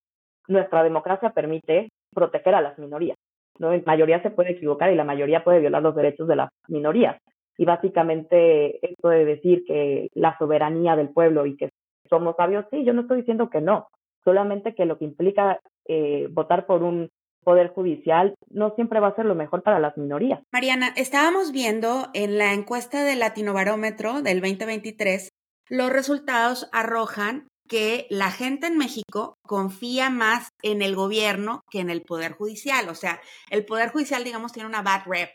nuestra 0.46 0.84
democracia 0.84 1.30
permite 1.30 1.90
proteger 2.14 2.54
a 2.54 2.60
las 2.60 2.78
minorías. 2.78 3.18
¿no? 3.58 3.72
La 3.72 3.82
mayoría 3.84 4.22
se 4.22 4.30
puede 4.30 4.52
equivocar 4.52 4.92
y 4.92 4.96
la 4.96 5.04
mayoría 5.04 5.42
puede 5.42 5.58
violar 5.58 5.82
los 5.82 5.96
derechos 5.96 6.28
de 6.28 6.36
las 6.36 6.50
minorías. 6.68 7.18
Y 7.58 7.64
básicamente 7.64 8.84
esto 8.86 9.08
de 9.08 9.24
decir 9.24 9.64
que 9.66 10.08
la 10.14 10.38
soberanía 10.38 10.94
del 10.94 11.10
pueblo 11.10 11.44
y 11.44 11.56
que 11.56 11.70
somos 12.08 12.36
sabios, 12.36 12.66
sí, 12.70 12.84
yo 12.84 12.92
no 12.92 13.02
estoy 13.02 13.18
diciendo 13.18 13.50
que 13.50 13.60
no, 13.60 13.88
solamente 14.24 14.74
que 14.74 14.84
lo 14.84 14.98
que 14.98 15.04
implica 15.04 15.60
eh, 15.92 16.28
votar 16.30 16.66
por 16.66 16.84
un 16.84 17.08
poder 17.42 17.70
judicial 17.70 18.34
no 18.48 18.72
siempre 18.76 19.00
va 19.00 19.08
a 19.08 19.16
ser 19.16 19.24
lo 19.24 19.34
mejor 19.34 19.64
para 19.64 19.80
las 19.80 19.96
minorías. 19.96 20.40
Mariana, 20.52 20.92
estábamos 20.96 21.50
viendo 21.50 22.10
en 22.14 22.38
la 22.38 22.52
encuesta 22.52 23.02
del 23.02 23.18
Latino 23.18 23.54
Barómetro 23.54 24.22
del 24.22 24.40
2023, 24.40 25.30
los 25.68 25.90
resultados 25.90 26.68
arrojan 26.70 27.48
que 27.68 28.06
la 28.08 28.30
gente 28.30 28.68
en 28.68 28.76
México 28.76 29.34
confía 29.42 30.10
más 30.10 30.50
en 30.62 30.80
el 30.80 30.94
gobierno 30.94 31.62
que 31.72 31.80
en 31.80 31.90
el 31.90 32.02
poder 32.02 32.34
judicial. 32.34 32.88
O 32.88 32.94
sea, 32.94 33.20
el 33.50 33.64
poder 33.64 33.90
judicial, 33.90 34.22
digamos, 34.22 34.52
tiene 34.52 34.68
una 34.68 34.82
bad 34.82 35.02
rep 35.06 35.30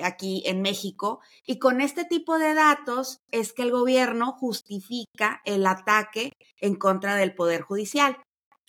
aquí 0.00 0.44
en 0.46 0.62
México 0.62 1.20
y 1.44 1.58
con 1.58 1.80
este 1.80 2.04
tipo 2.04 2.38
de 2.38 2.54
datos 2.54 3.18
es 3.32 3.52
que 3.52 3.62
el 3.62 3.72
gobierno 3.72 4.30
justifica 4.32 5.40
el 5.44 5.66
ataque 5.66 6.30
en 6.60 6.76
contra 6.76 7.16
del 7.16 7.34
poder 7.34 7.62
judicial. 7.62 8.16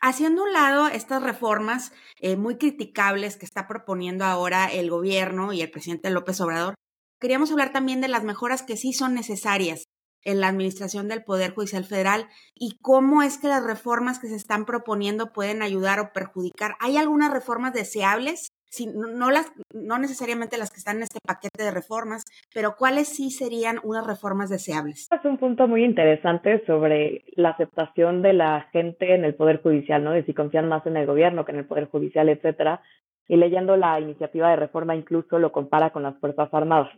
Haciendo 0.01 0.44
un 0.44 0.53
lado 0.53 0.88
estas 0.88 1.22
reformas 1.22 1.91
eh, 2.22 2.38
muy 2.38 2.58
criticables 2.58 3.36
que 3.36 3.46
está 3.46 3.68
proponiendo 3.68 4.24
ahora 4.24 4.72
el 4.72 4.89
gobierno 4.89 5.51
y 5.51 5.62
el 5.62 5.72
presidente 5.72 6.10
López 6.10 6.39
Obrador, 6.39 6.75
queríamos 7.20 7.51
hablar 7.51 7.74
también 7.74 8.00
de 8.00 8.08
las 8.08 8.24
mejoras 8.24 8.63
que 8.63 8.77
sí 8.77 8.94
son 8.94 9.13
necesarias 9.13 9.84
en 10.24 10.39
la 10.39 10.48
administración 10.48 11.10
del 11.10 11.24
Poder 11.24 11.53
Judicial 11.53 11.84
Federal 11.84 12.29
y 12.56 12.77
cómo 12.82 13.24
es 13.24 13.38
que 13.38 13.50
las 13.50 13.63
reformas 13.63 14.20
que 14.20 14.29
se 14.29 14.36
están 14.36 14.65
proponiendo 14.65 15.34
pueden 15.34 15.62
ayudar 15.62 16.00
o 16.00 16.13
perjudicar. 16.13 16.75
¿Hay 16.79 16.96
algunas 16.96 17.32
reformas 17.32 17.74
deseables 17.74 18.49
no, 18.94 19.32
las, 19.32 19.52
no 19.74 19.98
necesariamente 19.98 20.58
las 20.58 20.72
que 20.72 20.78
están 20.78 20.98
en 20.98 21.04
este 21.04 21.20
paquete 21.26 21.64
de 21.64 21.72
reformas, 21.72 22.26
pero 22.54 22.76
cuáles 22.78 23.08
sí 23.08 23.32
serían 23.32 23.80
unas 23.84 24.06
reformas 24.06 24.50
deseables. 24.50 25.08
Es 25.12 25.26
un 25.26 25.38
punto 25.38 25.68
muy 25.68 25.84
interesante 25.84 26.64
sobre 26.66 27.24
la 27.36 27.50
aceptación 27.50 28.22
de 28.22 28.34
la 28.34 28.68
gente 28.72 29.14
en 29.14 29.26
el 29.26 29.36
Poder 29.36 29.62
Judicial, 29.62 30.04
¿no? 30.04 30.12
De 30.12 30.24
si 30.24 30.34
confían 30.34 30.68
más 30.68 30.86
en 30.86 30.98
el 30.98 31.06
gobierno 31.06 31.46
que 31.46 31.52
en 31.52 31.60
el 31.60 31.66
Poder 31.66 31.86
Judicial, 31.86 32.30
etcétera. 32.30 32.82
Y 33.28 33.38
leyendo 33.38 33.78
la 33.78 34.00
iniciativa 34.00 34.50
de 34.50 34.56
reforma 34.56 34.96
incluso 34.96 35.40
lo 35.40 35.52
compara 35.52 35.92
con 35.92 36.04
las 36.04 36.18
Fuerzas 36.20 36.50
Armadas, 36.52 36.90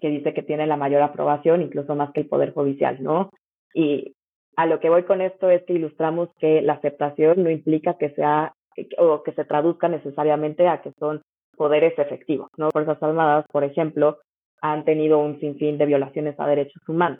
que 0.00 0.08
dice 0.08 0.34
que 0.34 0.42
tiene 0.42 0.66
la 0.66 0.76
mayor 0.76 1.02
aprobación, 1.02 1.62
incluso 1.62 1.94
más 1.94 2.12
que 2.12 2.20
el 2.20 2.28
Poder 2.28 2.52
Judicial, 2.52 3.02
¿no? 3.02 3.30
Y 3.74 4.14
a 4.56 4.66
lo 4.66 4.80
que 4.80 4.88
voy 4.88 5.04
con 5.04 5.20
esto 5.20 5.50
es 5.50 5.62
que 5.64 5.74
ilustramos 5.74 6.30
que 6.38 6.62
la 6.62 6.74
aceptación 6.74 7.42
no 7.42 7.50
implica 7.50 7.98
que 7.98 8.10
sea 8.10 8.53
o 8.98 9.22
que 9.22 9.32
se 9.32 9.44
traduzca 9.44 9.88
necesariamente 9.88 10.68
a 10.68 10.82
que 10.82 10.92
son 10.98 11.22
poderes 11.56 11.98
efectivos. 11.98 12.48
¿no? 12.56 12.70
Fuerzas 12.70 13.02
Armadas, 13.02 13.46
por 13.50 13.64
ejemplo, 13.64 14.18
han 14.60 14.84
tenido 14.84 15.18
un 15.18 15.38
sinfín 15.40 15.78
de 15.78 15.86
violaciones 15.86 16.38
a 16.38 16.46
derechos 16.46 16.82
humanos. 16.88 17.18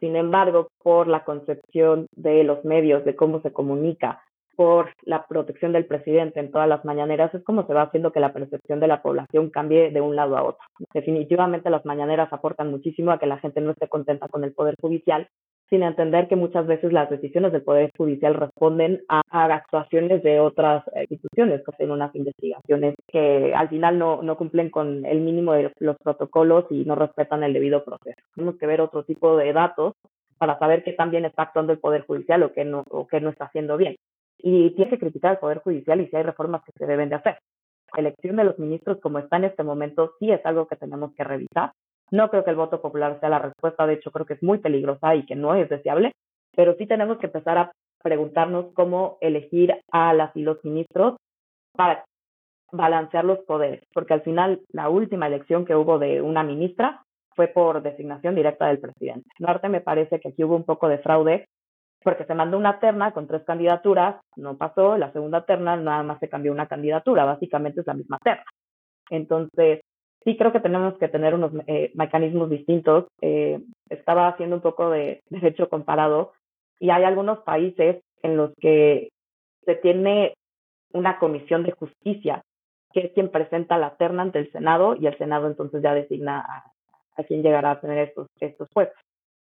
Sin 0.00 0.16
embargo, 0.16 0.68
por 0.82 1.06
la 1.06 1.24
concepción 1.24 2.06
de 2.16 2.42
los 2.42 2.64
medios, 2.64 3.04
de 3.04 3.14
cómo 3.14 3.40
se 3.40 3.52
comunica, 3.52 4.20
por 4.56 4.90
la 5.02 5.26
protección 5.26 5.72
del 5.72 5.86
presidente 5.86 6.40
en 6.40 6.50
todas 6.50 6.68
las 6.68 6.84
mañaneras, 6.84 7.34
es 7.34 7.42
como 7.44 7.66
se 7.66 7.72
va 7.72 7.82
haciendo 7.82 8.12
que 8.12 8.20
la 8.20 8.32
percepción 8.32 8.80
de 8.80 8.88
la 8.88 9.00
población 9.00 9.50
cambie 9.50 9.90
de 9.90 10.00
un 10.00 10.16
lado 10.16 10.36
a 10.36 10.42
otro. 10.42 10.64
Definitivamente 10.92 11.70
las 11.70 11.84
mañaneras 11.86 12.32
aportan 12.32 12.70
muchísimo 12.70 13.12
a 13.12 13.18
que 13.18 13.26
la 13.26 13.38
gente 13.38 13.60
no 13.60 13.70
esté 13.70 13.88
contenta 13.88 14.28
con 14.28 14.44
el 14.44 14.52
Poder 14.52 14.74
Judicial 14.80 15.28
sin 15.72 15.82
entender 15.82 16.28
que 16.28 16.36
muchas 16.36 16.66
veces 16.66 16.92
las 16.92 17.08
decisiones 17.08 17.50
del 17.50 17.62
Poder 17.62 17.90
Judicial 17.96 18.34
responden 18.34 19.00
a, 19.08 19.22
actuaciones 19.30 20.22
de 20.22 20.38
otras 20.38 20.84
instituciones, 21.08 21.62
que 21.64 21.70
hacen 21.72 21.90
unas 21.90 22.14
investigaciones 22.14 22.94
que 23.08 23.54
al 23.54 23.70
final 23.70 23.98
no, 23.98 24.22
no 24.22 24.36
cumplen 24.36 24.68
con 24.68 25.06
el 25.06 25.22
mínimo 25.22 25.54
de 25.54 25.72
los 25.78 25.96
protocolos 25.96 26.66
y 26.68 26.84
no 26.84 26.94
respetan 26.94 27.42
el 27.42 27.54
debido 27.54 27.82
proceso. 27.84 28.20
Tenemos 28.34 28.58
que 28.58 28.66
ver 28.66 28.82
otro 28.82 29.04
tipo 29.04 29.38
de 29.38 29.54
datos 29.54 29.94
para 30.36 30.58
saber 30.58 30.84
qué 30.84 30.92
también 30.92 31.24
está 31.24 31.44
actuando 31.44 31.72
el 31.72 31.78
Poder 31.78 32.04
Judicial 32.04 32.42
o 32.42 32.52
qué 32.52 32.66
no, 32.66 32.84
o 32.90 33.06
qué 33.06 33.22
no 33.22 33.30
está 33.30 33.46
haciendo 33.46 33.78
bien. 33.78 33.96
Y 34.36 34.72
tiene 34.72 34.90
que 34.90 34.98
criticar 34.98 35.30
al 35.30 35.38
Poder 35.38 35.60
Judicial 35.60 36.02
y 36.02 36.06
si 36.08 36.16
hay 36.16 36.22
reformas 36.22 36.60
que 36.66 36.72
se 36.76 36.84
deben 36.84 37.08
de 37.08 37.14
hacer. 37.14 37.38
La 37.94 38.00
elección 38.00 38.36
de 38.36 38.44
los 38.44 38.58
ministros 38.58 39.00
como 39.00 39.20
está 39.20 39.38
en 39.38 39.44
este 39.44 39.62
momento 39.62 40.12
sí 40.18 40.30
es 40.30 40.44
algo 40.44 40.66
que 40.66 40.76
tenemos 40.76 41.14
que 41.14 41.24
revisar 41.24 41.72
no 42.12 42.28
creo 42.30 42.44
que 42.44 42.50
el 42.50 42.56
voto 42.56 42.80
popular 42.80 43.18
sea 43.18 43.28
la 43.28 43.38
respuesta, 43.38 43.86
de 43.86 43.94
hecho 43.94 44.12
creo 44.12 44.26
que 44.26 44.34
es 44.34 44.42
muy 44.42 44.58
peligrosa 44.58 45.14
y 45.16 45.24
que 45.24 45.34
no 45.34 45.54
es 45.54 45.68
deseable, 45.68 46.12
pero 46.54 46.74
sí 46.76 46.86
tenemos 46.86 47.18
que 47.18 47.26
empezar 47.26 47.58
a 47.58 47.72
preguntarnos 48.02 48.66
cómo 48.74 49.18
elegir 49.20 49.74
a 49.90 50.12
las 50.12 50.36
y 50.36 50.42
los 50.42 50.62
ministros 50.64 51.16
para 51.74 52.04
balancear 52.70 53.24
los 53.24 53.38
poderes, 53.40 53.82
porque 53.92 54.14
al 54.14 54.22
final 54.22 54.60
la 54.72 54.88
última 54.88 55.26
elección 55.26 55.64
que 55.64 55.74
hubo 55.74 55.98
de 55.98 56.20
una 56.20 56.42
ministra 56.42 57.02
fue 57.34 57.48
por 57.48 57.82
designación 57.82 58.34
directa 58.34 58.66
del 58.66 58.78
presidente. 58.78 59.28
Norte 59.38 59.68
me 59.68 59.80
parece 59.80 60.20
que 60.20 60.28
aquí 60.28 60.44
hubo 60.44 60.56
un 60.56 60.64
poco 60.64 60.88
de 60.88 60.98
fraude 60.98 61.48
porque 62.02 62.24
se 62.24 62.34
mandó 62.34 62.58
una 62.58 62.80
terna 62.80 63.12
con 63.12 63.26
tres 63.26 63.44
candidaturas, 63.44 64.16
no 64.36 64.56
pasó, 64.56 64.98
la 64.98 65.12
segunda 65.12 65.44
terna 65.46 65.76
nada 65.76 66.02
más 66.02 66.18
se 66.18 66.28
cambió 66.28 66.52
una 66.52 66.66
candidatura, 66.66 67.24
básicamente 67.24 67.80
es 67.80 67.86
la 67.86 67.94
misma 67.94 68.18
terna. 68.22 68.44
Entonces, 69.08 69.80
sí 70.24 70.36
creo 70.36 70.52
que 70.52 70.60
tenemos 70.60 70.96
que 70.98 71.08
tener 71.08 71.34
unos 71.34 71.52
eh, 71.66 71.90
mecanismos 71.94 72.50
distintos. 72.50 73.06
Eh, 73.20 73.60
estaba 73.88 74.28
haciendo 74.28 74.56
un 74.56 74.62
poco 74.62 74.90
de 74.90 75.20
derecho 75.30 75.68
comparado 75.68 76.32
y 76.78 76.90
hay 76.90 77.04
algunos 77.04 77.40
países 77.40 78.02
en 78.22 78.36
los 78.36 78.52
que 78.60 79.10
se 79.64 79.74
tiene 79.76 80.34
una 80.92 81.18
comisión 81.18 81.62
de 81.62 81.72
justicia 81.72 82.42
que 82.92 83.00
es 83.00 83.12
quien 83.12 83.30
presenta 83.30 83.78
la 83.78 83.96
terna 83.96 84.22
ante 84.22 84.38
el 84.38 84.52
Senado 84.52 84.94
y 84.96 85.06
el 85.06 85.16
Senado 85.16 85.46
entonces 85.46 85.82
ya 85.82 85.94
designa 85.94 86.40
a, 86.40 86.72
a 87.16 87.24
quien 87.24 87.42
llegará 87.42 87.72
a 87.72 87.80
tener 87.80 88.08
estos, 88.08 88.28
estos 88.40 88.68
puestos. 88.72 88.98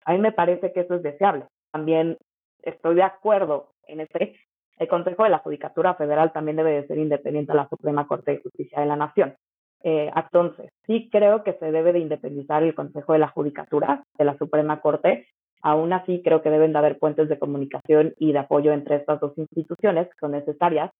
A 0.04 0.12
mí 0.12 0.18
me 0.18 0.32
parece 0.32 0.72
que 0.72 0.80
eso 0.80 0.94
es 0.94 1.02
deseable. 1.02 1.46
También 1.72 2.16
estoy 2.62 2.94
de 2.94 3.02
acuerdo 3.02 3.70
en 3.86 4.00
este. 4.00 4.36
El 4.76 4.88
Consejo 4.88 5.22
de 5.22 5.30
la 5.30 5.38
Judicatura 5.38 5.94
Federal 5.94 6.32
también 6.32 6.56
debe 6.56 6.72
de 6.72 6.86
ser 6.86 6.98
independiente 6.98 7.52
a 7.52 7.56
la 7.56 7.68
Suprema 7.68 8.06
Corte 8.06 8.32
de 8.32 8.42
Justicia 8.42 8.80
de 8.80 8.86
la 8.86 8.96
Nación. 8.96 9.36
Eh, 9.86 10.10
entonces, 10.16 10.70
sí 10.86 11.10
creo 11.12 11.44
que 11.44 11.52
se 11.54 11.70
debe 11.70 11.92
de 11.92 11.98
independizar 11.98 12.62
el 12.62 12.74
Consejo 12.74 13.12
de 13.12 13.18
la 13.18 13.28
Judicatura 13.28 14.02
de 14.16 14.24
la 14.24 14.36
Suprema 14.38 14.80
Corte. 14.80 15.28
Aún 15.60 15.92
así, 15.92 16.22
creo 16.24 16.42
que 16.42 16.48
deben 16.48 16.72
de 16.72 16.78
haber 16.78 16.98
puentes 16.98 17.28
de 17.28 17.38
comunicación 17.38 18.14
y 18.18 18.32
de 18.32 18.38
apoyo 18.38 18.72
entre 18.72 18.96
estas 18.96 19.20
dos 19.20 19.36
instituciones 19.36 20.08
que 20.08 20.18
son 20.18 20.32
necesarias. 20.32 20.90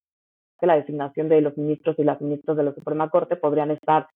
Que 0.60 0.66
la 0.66 0.76
designación 0.76 1.30
de 1.30 1.40
los 1.40 1.56
ministros 1.56 1.98
y 1.98 2.04
las 2.04 2.20
ministras 2.20 2.58
de 2.58 2.62
la 2.62 2.74
Suprema 2.74 3.08
Corte 3.08 3.36
podrían 3.36 3.70
estar 3.70 4.06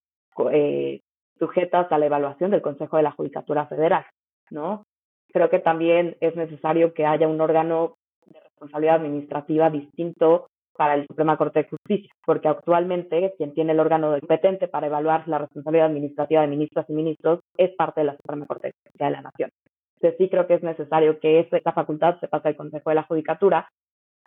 eh, 0.52 1.00
sujetas 1.38 1.90
a 1.90 1.98
la 1.98 2.06
evaluación 2.06 2.50
del 2.50 2.62
Consejo 2.62 2.98
de 2.98 3.04
la 3.04 3.12
Judicatura 3.12 3.66
Federal, 3.66 4.04
¿no? 4.50 4.84
Creo 5.32 5.48
que 5.48 5.60
también 5.60 6.16
es 6.20 6.36
necesario 6.36 6.92
que 6.92 7.06
haya 7.06 7.26
un 7.26 7.40
órgano 7.40 7.96
de 8.26 8.40
responsabilidad 8.40 8.96
administrativa 8.96 9.70
distinto 9.70 10.48
para 10.78 10.94
el 10.94 11.08
Suprema 11.08 11.36
Corte 11.36 11.64
de 11.64 11.68
Justicia, 11.68 12.12
porque 12.24 12.46
actualmente 12.46 13.34
quien 13.36 13.52
tiene 13.52 13.72
el 13.72 13.80
órgano 13.80 14.16
competente 14.20 14.68
para 14.68 14.86
evaluar 14.86 15.26
la 15.26 15.38
responsabilidad 15.38 15.86
administrativa 15.86 16.42
de 16.42 16.46
ministras 16.46 16.88
y 16.88 16.92
ministros 16.92 17.40
es 17.56 17.74
parte 17.74 18.02
de 18.02 18.06
la 18.06 18.16
Suprema 18.16 18.46
Corte 18.46 18.68
de 18.68 18.72
Justicia 18.74 19.06
de 19.06 19.12
la 19.12 19.22
Nación. 19.22 19.50
Entonces 19.96 20.18
sí 20.18 20.28
creo 20.30 20.46
que 20.46 20.54
es 20.54 20.62
necesario 20.62 21.18
que 21.18 21.40
esa 21.40 21.72
facultad 21.72 22.20
se 22.20 22.28
pase 22.28 22.46
al 22.46 22.56
Consejo 22.56 22.90
de 22.90 22.94
la 22.94 23.02
Judicatura 23.02 23.68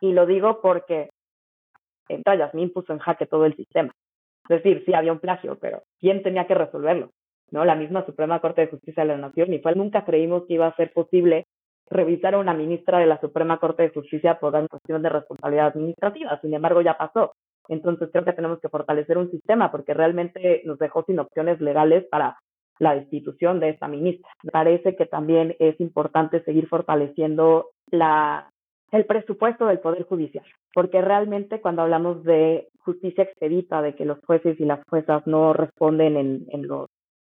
y 0.01 0.11
lo 0.11 0.25
digo 0.25 0.59
porque 0.61 1.09
en 2.09 2.21
me 2.53 2.67
puso 2.67 2.91
en 2.91 2.99
jaque 2.99 3.27
todo 3.27 3.45
el 3.45 3.55
sistema. 3.55 3.93
Es 4.49 4.61
decir, 4.61 4.83
sí 4.85 4.93
había 4.93 5.13
un 5.13 5.19
plagio, 5.19 5.57
pero 5.57 5.83
¿quién 6.01 6.21
tenía 6.21 6.47
que 6.47 6.55
resolverlo? 6.55 7.11
¿No? 7.49 7.63
La 7.63 7.75
misma 7.75 8.05
Suprema 8.05 8.41
Corte 8.41 8.59
de 8.59 8.67
Justicia 8.67 9.03
de 9.03 9.09
la 9.13 9.17
Nación 9.17 9.53
y 9.53 9.59
fue 9.59 9.73
nunca 9.75 10.03
creímos 10.03 10.43
que 10.47 10.55
iba 10.55 10.67
a 10.67 10.75
ser 10.75 10.91
posible 10.91 11.45
revisar 11.91 12.33
a 12.33 12.39
una 12.39 12.53
ministra 12.53 12.99
de 12.99 13.05
la 13.05 13.19
Suprema 13.19 13.59
Corte 13.59 13.83
de 13.83 13.89
Justicia 13.89 14.39
por 14.39 14.55
una 14.55 14.67
cuestión 14.67 15.01
de 15.01 15.09
responsabilidad 15.09 15.67
administrativa. 15.67 16.39
Sin 16.41 16.53
embargo, 16.53 16.81
ya 16.81 16.97
pasó. 16.97 17.33
Entonces 17.67 18.09
creo 18.11 18.25
que 18.25 18.33
tenemos 18.33 18.59
que 18.59 18.69
fortalecer 18.69 19.17
un 19.17 19.29
sistema 19.29 19.71
porque 19.71 19.93
realmente 19.93 20.61
nos 20.65 20.79
dejó 20.79 21.03
sin 21.03 21.19
opciones 21.19 21.59
legales 21.61 22.05
para 22.09 22.37
la 22.79 22.95
destitución 22.95 23.59
de 23.59 23.69
esta 23.69 23.87
ministra. 23.87 24.29
Me 24.43 24.51
parece 24.51 24.95
que 24.95 25.05
también 25.05 25.55
es 25.59 25.79
importante 25.79 26.43
seguir 26.43 26.67
fortaleciendo 26.67 27.69
la, 27.91 28.49
el 28.91 29.05
presupuesto 29.05 29.67
del 29.67 29.79
Poder 29.79 30.03
Judicial, 30.03 30.45
porque 30.73 31.01
realmente 31.01 31.61
cuando 31.61 31.83
hablamos 31.83 32.23
de 32.23 32.69
justicia 32.79 33.25
expedita, 33.25 33.81
de 33.81 33.95
que 33.95 34.05
los 34.05 34.19
jueces 34.25 34.59
y 34.59 34.65
las 34.65 34.83
juezas 34.89 35.27
no 35.27 35.53
responden 35.53 36.17
en, 36.17 36.45
en 36.49 36.67
los 36.67 36.87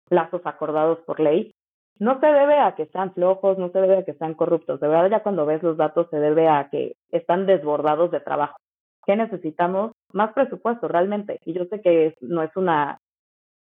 plazos 0.08 0.42
acordados 0.46 1.00
por 1.06 1.20
ley, 1.20 1.54
no 2.02 2.20
se 2.20 2.26
debe 2.26 2.58
a 2.58 2.74
que 2.74 2.88
sean 2.88 3.14
flojos, 3.14 3.60
no 3.60 3.70
se 3.70 3.80
debe 3.80 4.00
a 4.00 4.04
que 4.04 4.16
sean 4.16 4.34
corruptos. 4.34 4.80
De 4.80 4.88
verdad, 4.88 5.08
ya 5.08 5.22
cuando 5.22 5.46
ves 5.46 5.62
los 5.62 5.78
datos, 5.78 6.08
se 6.10 6.18
debe 6.18 6.48
a 6.48 6.68
que 6.72 6.96
están 7.12 7.46
desbordados 7.46 8.10
de 8.10 8.20
trabajo. 8.20 8.58
¿Qué 9.06 9.16
necesitamos? 9.16 9.92
Más 10.12 10.34
presupuesto, 10.34 10.88
realmente. 10.88 11.38
Y 11.46 11.54
yo 11.54 11.66
sé 11.66 11.80
que 11.80 12.16
no 12.22 12.42
es 12.42 12.50
una 12.58 12.98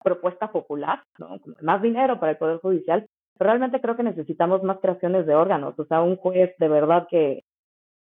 propuesta 0.04 0.52
popular, 0.52 1.04
¿no? 1.20 1.38
Más 1.62 1.84
dinero 1.84 2.20
para 2.20 2.32
el 2.32 2.40
Poder 2.40 2.58
Judicial, 2.58 3.06
pero 3.38 3.52
realmente 3.52 3.80
creo 3.80 3.96
que 3.96 4.02
necesitamos 4.02 4.64
más 4.64 4.80
creaciones 4.80 5.28
de 5.28 5.36
órganos. 5.36 5.78
O 5.78 5.86
sea, 5.86 6.02
un 6.02 6.16
juez 6.16 6.56
de 6.58 6.68
verdad 6.68 7.06
que 7.12 7.44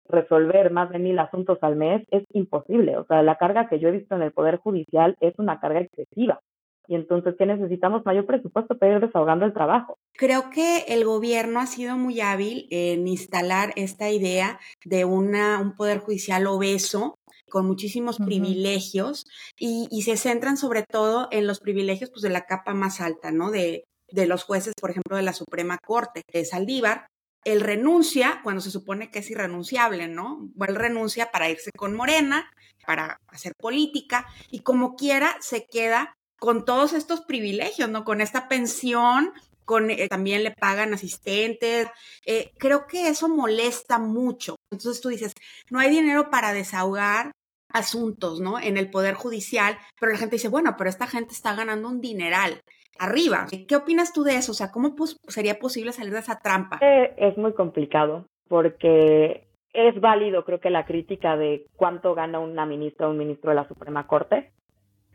resolver 0.09 0.71
más 0.71 0.91
de 0.91 1.01
mil 1.01 1.19
asuntos 1.19 1.59
al 1.61 1.75
mes 1.75 2.07
es 2.13 2.23
imposible. 2.35 2.97
O 2.99 3.05
sea, 3.07 3.25
la 3.25 3.35
carga 3.35 3.69
que 3.69 3.81
yo 3.81 3.89
he 3.89 3.99
visto 3.99 4.15
en 4.15 4.23
el 4.23 4.31
Poder 4.31 4.59
Judicial 4.59 5.17
es 5.19 5.35
una 5.39 5.59
carga 5.59 5.81
excesiva. 5.81 6.39
Y 6.91 6.97
entonces, 6.97 7.37
¿qué 7.39 7.47
necesitamos? 7.47 8.05
Mayor 8.05 8.27
presupuesto 8.27 8.77
para 8.77 8.97
ir 8.97 9.01
desahogando 9.01 9.47
el 9.47 9.53
trabajo. 9.53 9.97
Creo 10.15 10.51
que 10.51 10.79
el 10.89 11.05
gobierno 11.05 11.61
ha 11.61 11.67
sido 11.67 11.97
muy 11.97 12.21
hábil 12.21 12.67
en 12.71 13.07
instalar 13.07 13.73
esta 13.77 14.11
idea 14.11 14.59
de 14.85 15.05
una, 15.05 15.61
un 15.61 15.77
poder 15.77 16.01
judicial 16.01 16.49
obeso 16.49 17.15
con 17.49 17.65
muchísimos 17.65 18.19
privilegios 18.19 19.25
y, 19.57 19.87
y, 19.93 20.03
se 20.03 20.17
centran 20.17 20.57
sobre 20.57 20.83
todo 20.83 21.29
en 21.31 21.47
los 21.47 21.61
privilegios 21.61 22.11
pues, 22.11 22.23
de 22.23 22.31
la 22.31 22.47
capa 22.47 22.75
más 22.75 23.01
alta, 23.01 23.31
¿no? 23.31 23.53
De, 23.53 23.85
de 24.11 24.27
los 24.27 24.43
jueces, 24.43 24.75
por 24.81 24.91
ejemplo, 24.91 25.17
de 25.17 25.23
la 25.23 25.33
Suprema 25.33 25.79
Corte, 25.79 26.23
de 26.33 26.45
Saldívar, 26.45 27.07
él 27.45 27.61
renuncia 27.61 28.41
cuando 28.43 28.61
se 28.61 28.73
supone 28.73 29.13
que 29.13 29.21
es 29.21 29.31
irrenunciable, 29.31 30.09
¿no? 30.09 30.51
Él 30.67 30.75
renuncia 30.75 31.31
para 31.31 31.51
irse 31.51 31.71
con 31.77 31.95
Morena, 31.95 32.51
para 32.85 33.17
hacer 33.29 33.53
política, 33.57 34.27
y 34.51 34.61
como 34.61 34.97
quiera 34.97 35.37
se 35.41 35.67
queda 35.71 36.17
con 36.41 36.65
todos 36.65 36.93
estos 36.95 37.21
privilegios, 37.21 37.89
¿no? 37.89 38.05
Con 38.05 38.21
esta 38.21 38.49
pensión, 38.49 39.33
con 39.65 39.91
eh, 39.91 40.09
también 40.09 40.43
le 40.43 40.51
pagan 40.51 40.93
asistentes. 40.93 41.89
Eh, 42.27 42.51
creo 42.59 42.87
que 42.89 43.09
eso 43.09 43.29
molesta 43.29 44.01
mucho. 44.01 44.57
Entonces 44.73 45.01
tú 45.01 45.11
dices, 45.11 45.35
no 45.71 45.79
hay 45.79 45.91
dinero 45.91 46.31
para 46.31 46.53
desahogar 46.53 47.31
asuntos, 47.73 48.41
¿no? 48.41 48.59
En 48.59 48.77
el 48.77 48.91
Poder 48.91 49.15
Judicial, 49.15 49.79
pero 50.01 50.11
la 50.11 50.19
gente 50.19 50.37
dice, 50.37 50.49
bueno, 50.49 50.75
pero 50.77 50.91
esta 50.91 51.07
gente 51.07 51.33
está 51.33 51.55
ganando 51.55 51.89
un 51.89 52.01
dineral 52.01 52.61
arriba. 52.99 53.47
¿Qué 53.69 53.77
opinas 53.77 54.13
tú 54.13 54.25
de 54.25 54.37
eso? 54.37 54.53
O 54.53 54.55
sea, 54.57 54.73
¿cómo 54.73 54.95
sería 55.29 55.59
posible 55.59 55.93
salir 55.93 56.13
de 56.13 56.19
esa 56.19 56.41
trampa? 56.41 56.81
Es 57.17 57.37
muy 57.37 57.53
complicado 57.53 58.27
porque 58.49 59.47
es 59.73 60.01
válido, 60.01 60.45
creo 60.45 60.59
que 60.59 60.71
la 60.71 60.85
crítica 60.85 61.37
de 61.37 61.67
cuánto 61.77 62.15
gana 62.15 62.41
una 62.41 62.67
ministra 62.67 63.07
o 63.07 63.11
un 63.11 63.19
ministro 63.19 63.51
de 63.51 63.57
la 63.57 63.69
Suprema 63.69 64.07
Corte, 64.07 64.51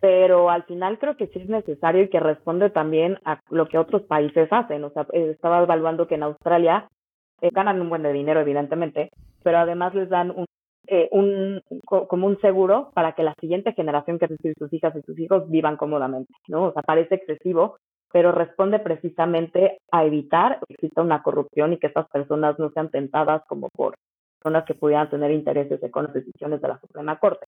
pero 0.06 0.52
al 0.52 0.62
final 0.66 1.00
creo 1.00 1.18
que 1.18 1.26
sí 1.26 1.40
es 1.40 1.50
necesario 1.50 2.04
y 2.04 2.10
que 2.10 2.20
responde 2.20 2.70
también 2.70 3.18
a 3.26 3.40
lo 3.50 3.68
que 3.68 3.80
otros 3.80 4.04
países 4.04 4.48
hacen. 4.52 4.84
O 4.84 4.92
sea, 4.92 5.08
eh, 5.14 5.32
estaba 5.32 5.64
evaluando 5.64 6.06
que 6.06 6.14
en 6.14 6.22
Australia 6.22 6.88
eh, 7.42 7.50
ganan 7.52 7.82
un 7.82 7.90
buen 7.90 8.04
de 8.04 8.14
dinero, 8.14 8.40
evidentemente, 8.40 9.10
pero 9.42 9.58
además 9.58 9.96
les 9.96 10.08
dan 10.08 10.30
un, 10.30 10.46
un 11.10 11.60
como 11.88 12.28
un 12.28 12.40
seguro 12.40 12.92
para 12.94 13.14
que 13.14 13.24
la 13.24 13.34
siguiente 13.42 13.74
generación, 13.74 14.20
que 14.20 14.26
es 14.26 14.32
decir, 14.38 14.54
sus 14.60 14.72
hijas 14.74 14.96
y 14.96 15.02
sus 15.02 15.18
hijos, 15.18 15.50
vivan 15.50 15.76
cómodamente, 15.76 16.32
¿no? 16.50 16.66
O 16.66 16.74
sea, 16.74 16.84
parece 16.84 17.16
excesivo, 17.16 17.78
pero 18.12 18.32
responde 18.32 18.78
precisamente 18.78 19.80
a 19.92 20.06
evitar 20.06 20.60
que 20.68 20.76
exista 20.76 21.02
una 21.02 21.24
corrupción 21.24 21.74
y 21.74 21.80
que 21.80 21.88
estas 21.88 22.08
personas 22.10 22.60
no 22.60 22.70
sean 22.70 22.92
tentadas 22.92 23.42
como 23.48 23.70
por 23.70 23.96
personas 24.38 24.66
que 24.66 24.76
pudieran 24.76 25.10
tener 25.10 25.32
intereses 25.32 25.80
con 25.90 26.04
las 26.04 26.14
decisiones 26.14 26.62
de 26.62 26.68
la 26.68 26.80
Suprema 26.80 27.18
Corte. 27.18 27.48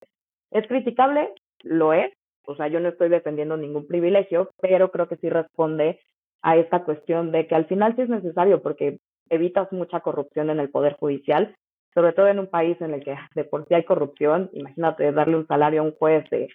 ¿Es 0.50 0.66
criticable? 0.66 1.32
Lo 1.62 1.92
es. 1.92 2.12
O 2.48 2.56
sea, 2.56 2.68
yo 2.68 2.80
no 2.80 2.88
estoy 2.88 3.10
defendiendo 3.10 3.58
ningún 3.58 3.86
privilegio, 3.86 4.50
pero 4.60 4.90
creo 4.90 5.06
que 5.06 5.16
sí 5.16 5.28
responde 5.28 6.00
a 6.40 6.56
esta 6.56 6.82
cuestión 6.82 7.30
de 7.30 7.46
que 7.46 7.54
al 7.54 7.66
final 7.66 7.94
sí 7.94 8.02
es 8.02 8.08
necesario 8.08 8.62
porque 8.62 8.98
evitas 9.28 9.70
mucha 9.70 10.00
corrupción 10.00 10.48
en 10.48 10.58
el 10.58 10.70
Poder 10.70 10.94
Judicial, 10.94 11.54
sobre 11.92 12.14
todo 12.14 12.28
en 12.28 12.38
un 12.38 12.46
país 12.46 12.80
en 12.80 12.94
el 12.94 13.04
que 13.04 13.16
de 13.34 13.44
por 13.44 13.68
sí 13.68 13.74
hay 13.74 13.84
corrupción. 13.84 14.48
Imagínate 14.54 15.12
darle 15.12 15.36
un 15.36 15.46
salario 15.46 15.82
a 15.82 15.84
un 15.84 15.92
juez 15.92 16.28
de 16.30 16.48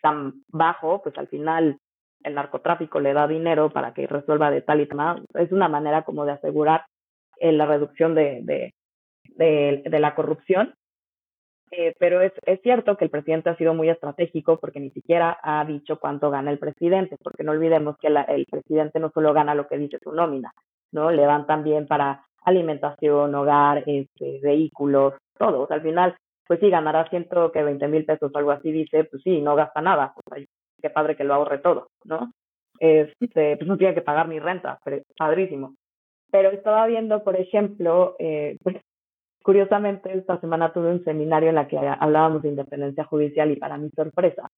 tan 0.00 0.44
bajo, 0.48 1.02
pues 1.02 1.18
al 1.18 1.26
final 1.26 1.78
el 2.22 2.34
narcotráfico 2.34 3.00
le 3.00 3.12
da 3.12 3.26
dinero 3.26 3.70
para 3.70 3.92
que 3.92 4.06
resuelva 4.06 4.52
de 4.52 4.62
tal 4.62 4.80
y 4.80 4.86
tal. 4.86 5.24
Es 5.34 5.50
una 5.50 5.68
manera 5.68 6.02
como 6.02 6.24
de 6.24 6.32
asegurar 6.32 6.84
eh, 7.38 7.50
la 7.50 7.66
reducción 7.66 8.14
de, 8.14 8.40
de, 8.42 9.82
de, 9.84 9.98
la 9.98 10.14
corrupción. 10.14 10.74
Eh, 11.72 11.94
pero 11.98 12.20
es, 12.20 12.32
es 12.46 12.60
cierto 12.62 12.96
que 12.96 13.04
el 13.04 13.10
presidente 13.10 13.50
ha 13.50 13.56
sido 13.56 13.74
muy 13.74 13.88
estratégico 13.88 14.58
porque 14.58 14.80
ni 14.80 14.90
siquiera 14.90 15.38
ha 15.42 15.64
dicho 15.64 16.00
cuánto 16.00 16.30
gana 16.30 16.50
el 16.50 16.58
presidente, 16.58 17.16
porque 17.22 17.44
no 17.44 17.52
olvidemos 17.52 17.96
que 17.98 18.08
el 18.08 18.46
presidente 18.50 18.98
no 18.98 19.10
solo 19.10 19.32
gana 19.32 19.54
lo 19.54 19.68
que 19.68 19.78
dice 19.78 19.98
su 20.02 20.12
nómina, 20.12 20.52
¿no? 20.90 21.12
Le 21.12 21.22
dan 21.22 21.46
también 21.46 21.86
para 21.86 22.24
alimentación, 22.44 23.34
hogar, 23.34 23.84
este, 23.86 24.40
vehículos, 24.42 25.14
todo. 25.38 25.62
O 25.62 25.66
sea, 25.66 25.76
al 25.76 25.82
final, 25.82 26.16
pues 26.46 26.58
sí, 26.58 26.70
ganará 26.70 27.08
ciento 27.08 27.52
que 27.52 27.62
veinte 27.62 27.86
mil 27.86 28.04
pesos 28.04 28.32
o 28.34 28.38
algo 28.38 28.50
así, 28.50 28.72
dice, 28.72 29.04
pues 29.04 29.22
sí, 29.22 29.40
no 29.40 29.54
gasta 29.54 29.80
nada. 29.80 30.12
O 30.16 30.34
sea, 30.34 30.44
qué 30.82 30.90
padre 30.90 31.16
que 31.16 31.24
lo 31.24 31.34
ahorre 31.34 31.58
todo, 31.58 31.88
¿no? 32.04 32.32
Este, 32.80 33.56
pues 33.56 33.68
no 33.68 33.76
tiene 33.76 33.94
que 33.94 34.02
pagar 34.02 34.28
ni 34.28 34.40
renta, 34.40 34.80
pero 34.84 35.02
padrísimo. 35.16 35.74
Pero 36.32 36.50
estaba 36.50 36.86
viendo, 36.86 37.22
por 37.22 37.36
ejemplo, 37.36 38.16
eh, 38.18 38.56
pues, 38.62 38.76
curiosamente 39.42 40.16
esta 40.16 40.40
semana 40.40 40.72
tuve 40.72 40.90
un 40.90 41.04
seminario 41.04 41.48
en 41.48 41.54
la 41.54 41.68
que 41.68 41.78
hablábamos 41.78 42.42
de 42.42 42.50
independencia 42.50 43.04
judicial 43.04 43.50
y 43.50 43.56
para 43.56 43.78
mi 43.78 43.90
sorpresa, 43.90 44.50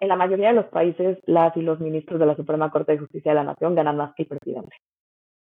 en 0.00 0.08
la 0.08 0.16
mayoría 0.16 0.48
de 0.48 0.54
los 0.54 0.66
países 0.66 1.18
las 1.26 1.56
y 1.56 1.62
los 1.62 1.80
ministros 1.80 2.20
de 2.20 2.26
la 2.26 2.36
Suprema 2.36 2.70
Corte 2.70 2.92
de 2.92 2.98
Justicia 2.98 3.32
de 3.32 3.36
la 3.36 3.44
Nación 3.44 3.74
ganan 3.74 3.96
más 3.96 4.14
que 4.14 4.22
el 4.22 4.28
presidente. 4.28 4.76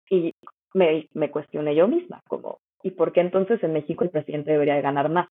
Y 0.09 0.35
me, 0.75 1.09
me 1.13 1.31
cuestioné 1.31 1.75
yo 1.75 1.89
misma, 1.89 2.21
como, 2.29 2.59
¿y 2.83 2.93
por 2.93 3.13
qué 3.13 3.21
entonces 3.21 3.63
en 3.63 3.73
México 3.73 4.05
el 4.05 4.11
presidente 4.11 4.53
debería 4.53 4.81
ganar 4.81 5.11
más? 5.11 5.29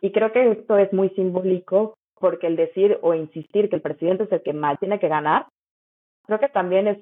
Y 0.00 0.12
creo 0.12 0.32
que 0.32 0.50
esto 0.50 0.76
es 0.76 0.92
muy 0.92 1.08
simbólico 1.10 1.94
porque 2.18 2.46
el 2.46 2.56
decir 2.56 2.98
o 3.02 3.14
insistir 3.14 3.68
que 3.68 3.76
el 3.76 3.82
presidente 3.82 4.24
es 4.24 4.32
el 4.32 4.42
que 4.42 4.52
más 4.52 4.78
tiene 4.78 4.98
que 4.98 5.08
ganar, 5.08 5.46
creo 6.26 6.38
que 6.38 6.48
también 6.48 6.88
es 6.88 6.98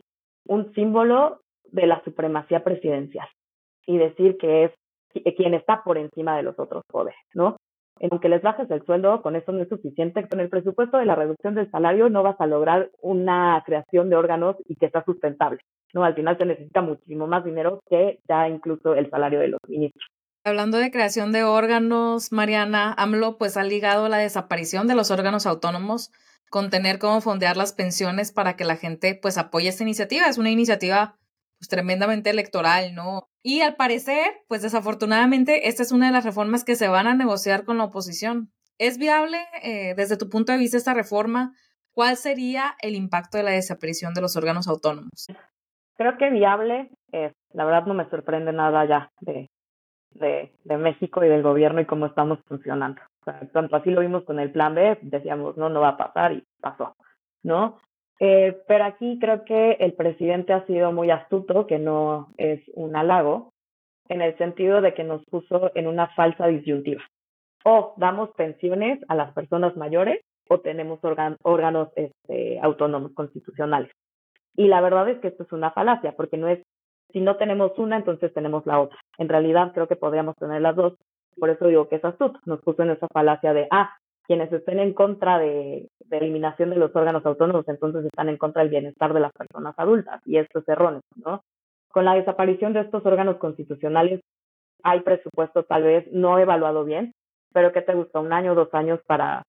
un 0.47 0.73
símbolo 0.75 1.41
de 1.71 1.87
la 1.87 2.03
supremacía 2.05 2.63
presidencial 2.63 3.29
y 3.87 3.99
decir 3.99 4.37
que 4.37 4.65
es 4.65 4.73
quien 5.13 5.55
está 5.55 5.83
por 5.85 5.99
encima 5.99 6.37
de 6.37 6.43
los 6.43 6.59
otros 6.59 6.85
poderes, 6.87 7.21
¿no? 7.35 7.57
Aunque 8.11 8.29
les 8.29 8.43
bajes 8.43 8.71
el 8.71 8.85
sueldo, 8.85 9.23
con 9.23 9.37
eso 9.37 9.53
no 9.53 9.63
es 9.63 9.69
suficiente. 9.69 10.27
Con 10.29 10.41
el 10.41 10.49
presupuesto 10.49 10.97
de 10.97 11.07
la 11.07 11.15
reducción 11.15 11.55
del 11.55 11.71
salario 11.71 12.09
no 12.09 12.23
vas 12.23 12.41
a 12.41 12.47
lograr 12.47 12.91
una 13.01 13.63
creación 13.65 14.11
de 14.11 14.17
órganos 14.17 14.57
y 14.67 14.75
que 14.77 14.91
sea 14.91 15.05
sustentable, 15.05 15.61
¿no? 15.93 16.03
Al 16.03 16.15
final 16.15 16.37
se 16.37 16.47
necesita 16.47 16.83
muchísimo 16.83 17.27
más 17.27 17.45
dinero 17.45 17.81
que 17.89 18.19
ya 18.29 18.49
incluso 18.49 18.95
el 18.95 19.09
salario 19.11 19.39
de 19.41 19.49
los 19.49 19.61
ministros. 19.69 20.09
Hablando 20.45 20.79
de 20.79 20.91
creación 20.91 21.31
de 21.31 21.45
órganos, 21.45 22.33
Mariana, 22.33 22.93
AMLO 22.99 23.39
pues 23.39 23.57
ha 23.57 23.63
ligado 23.63 24.09
la 24.09 24.19
desaparición 24.19 24.89
de 24.89 24.97
los 24.97 25.13
órganos 25.13 25.47
autónomos 25.47 26.11
con 26.51 26.69
tener 26.69 26.99
cómo 26.99 27.21
fondear 27.21 27.57
las 27.57 27.73
pensiones 27.73 28.33
para 28.33 28.57
que 28.57 28.65
la 28.65 28.77
gente 28.77 29.17
pues 29.21 29.39
apoye 29.39 29.69
esta 29.69 29.85
iniciativa. 29.85 30.27
Es 30.27 30.39
una 30.39 30.51
iniciativa 30.51 31.17
pues 31.63 31.69
tremendamente 31.69 32.29
electoral, 32.29 32.93
¿no? 32.93 33.29
Y 33.41 33.61
al 33.61 33.77
parecer, 33.77 34.33
pues 34.49 34.63
desafortunadamente, 34.63 35.69
esta 35.69 35.85
es 35.85 35.93
una 35.93 36.07
de 36.07 36.13
las 36.13 36.25
reformas 36.25 36.65
que 36.65 36.75
se 36.75 36.89
van 36.89 37.07
a 37.07 37.15
negociar 37.15 37.65
con 37.65 37.79
la 37.79 37.85
oposición. 37.85 38.51
¿Es 38.79 38.99
viable 38.99 39.39
eh, 39.63 39.95
desde 39.95 40.17
tu 40.17 40.29
punto 40.29 40.51
de 40.51 40.59
vista 40.59 40.77
esta 40.77 40.93
reforma? 40.93 41.53
¿Cuál 41.93 42.17
sería 42.17 42.75
el 42.83 42.97
impacto 42.97 43.39
de 43.39 43.45
la 43.45 43.53
desaparición 43.53 44.13
de 44.13 44.23
los 44.23 44.37
órganos 44.37 44.67
autónomos? 44.67 45.29
Creo 45.97 46.19
que 46.19 46.31
viable 46.31 46.91
es. 47.13 47.33
La 47.53 47.65
verdad 47.65 47.87
no 47.87 47.95
me 47.95 48.11
sorprende 48.11 48.53
nada 48.53 48.85
ya 48.85 49.09
de, 49.21 49.49
de, 50.15 50.77
México 50.79 51.25
y 51.25 51.29
del 51.29 51.45
gobierno 51.45 51.81
y 51.81 51.87
cómo 51.87 52.07
estamos 52.07 52.41
funcionando. 52.49 53.01
Tanto 53.53 53.77
así 53.77 53.91
lo 53.91 54.01
vimos 54.01 54.25
con 54.25 54.41
el 54.41 54.51
plan 54.51 54.75
B, 54.75 54.99
decíamos, 55.03 55.57
no, 55.57 55.69
no 55.69 55.81
va 55.81 55.91
a 55.91 55.97
pasar 55.97 56.33
y 56.33 56.45
pasó, 56.61 56.97
¿no? 57.45 57.79
Eh, 58.25 58.57
pero 58.69 58.85
aquí 58.85 59.19
creo 59.19 59.45
que 59.45 59.73
el 59.81 59.95
presidente 59.95 60.53
ha 60.53 60.65
sido 60.67 60.93
muy 60.93 61.11
astuto, 61.11 61.67
que 61.67 61.81
no 61.81 62.29
es 62.37 62.63
un 62.75 62.95
halago, 62.95 63.51
en 64.09 64.23
el 64.23 64.39
sentido 64.39 64.81
de 64.81 64.95
que 64.95 65.03
nos 65.03 65.25
puso 65.25 65.73
en 65.75 65.89
una 65.89 66.07
falsa 66.15 66.47
disyuntiva. 66.47 67.03
O 67.65 67.95
damos 67.97 68.31
pensiones 68.37 69.01
a 69.09 69.17
las 69.17 69.33
personas 69.33 69.77
mayores 69.77 70.21
o 70.49 70.61
tenemos 70.61 71.01
órganos 71.03 71.89
este, 71.97 72.61
autónomos 72.61 73.13
constitucionales. 73.13 73.91
Y 74.55 74.69
la 74.69 74.81
verdad 74.81 75.09
es 75.09 75.19
que 75.19 75.29
esto 75.29 75.43
es 75.43 75.51
una 75.51 75.73
falacia, 75.73 76.13
porque 76.13 76.37
no 76.37 76.47
es 76.47 76.63
si 77.13 77.21
no 77.21 77.37
tenemos 77.37 77.77
una, 77.77 77.97
entonces 77.97 78.33
tenemos 78.33 78.65
la 78.67 78.81
otra. 78.81 78.99
En 79.19 79.29
realidad 79.29 79.73
creo 79.75 79.89
que 79.89 79.97
podríamos 79.97 80.37
tener 80.37 80.63
las 80.63 80.77
dos. 80.77 80.95
Por 81.37 81.51
eso 81.51 81.67
digo 81.67 81.89
que 81.89 81.97
es 81.97 82.05
astuto. 82.05 82.39
Nos 82.47 82.61
puso 82.61 82.85
en 82.85 82.91
esa 82.91 83.09
falacia 83.13 83.53
de, 83.53 83.67
ah, 83.73 83.97
quienes 84.27 84.53
estén 84.53 84.79
en 84.79 84.95
contra 84.95 85.39
de, 85.39 85.89
de, 86.07 86.19
eliminación 86.19 86.71
de 86.71 86.77
los 86.77 86.95
órganos 86.95 87.25
autónomos, 87.27 87.67
entonces 87.69 88.05
están 88.05 88.29
en 88.29 88.37
contra 88.37 88.63
del 88.63 88.71
bienestar 88.71 89.13
de 89.13 89.21
las 89.21 89.33
personas 89.33 89.75
adultas. 89.77 90.21
Y 90.25 90.39
esto 90.39 90.61
es 90.61 90.69
erróneo, 90.69 91.01
¿no? 91.17 91.43
Con 91.89 92.05
la 92.05 92.15
desaparición 92.15 92.73
de 92.73 92.81
estos 92.81 93.05
órganos 93.05 93.37
constitucionales, 93.37 94.21
hay 94.83 95.01
presupuesto 95.01 95.65
tal 95.65 95.83
vez 95.83 96.11
no 96.13 96.39
evaluado 96.39 96.85
bien, 96.85 97.13
pero 97.53 97.73
que 97.73 97.83
te 97.83 97.95
gusta 97.95 98.21
un 98.21 98.33
año, 98.33 98.55
dos 98.55 98.73
años 98.73 99.01
para, 99.07 99.43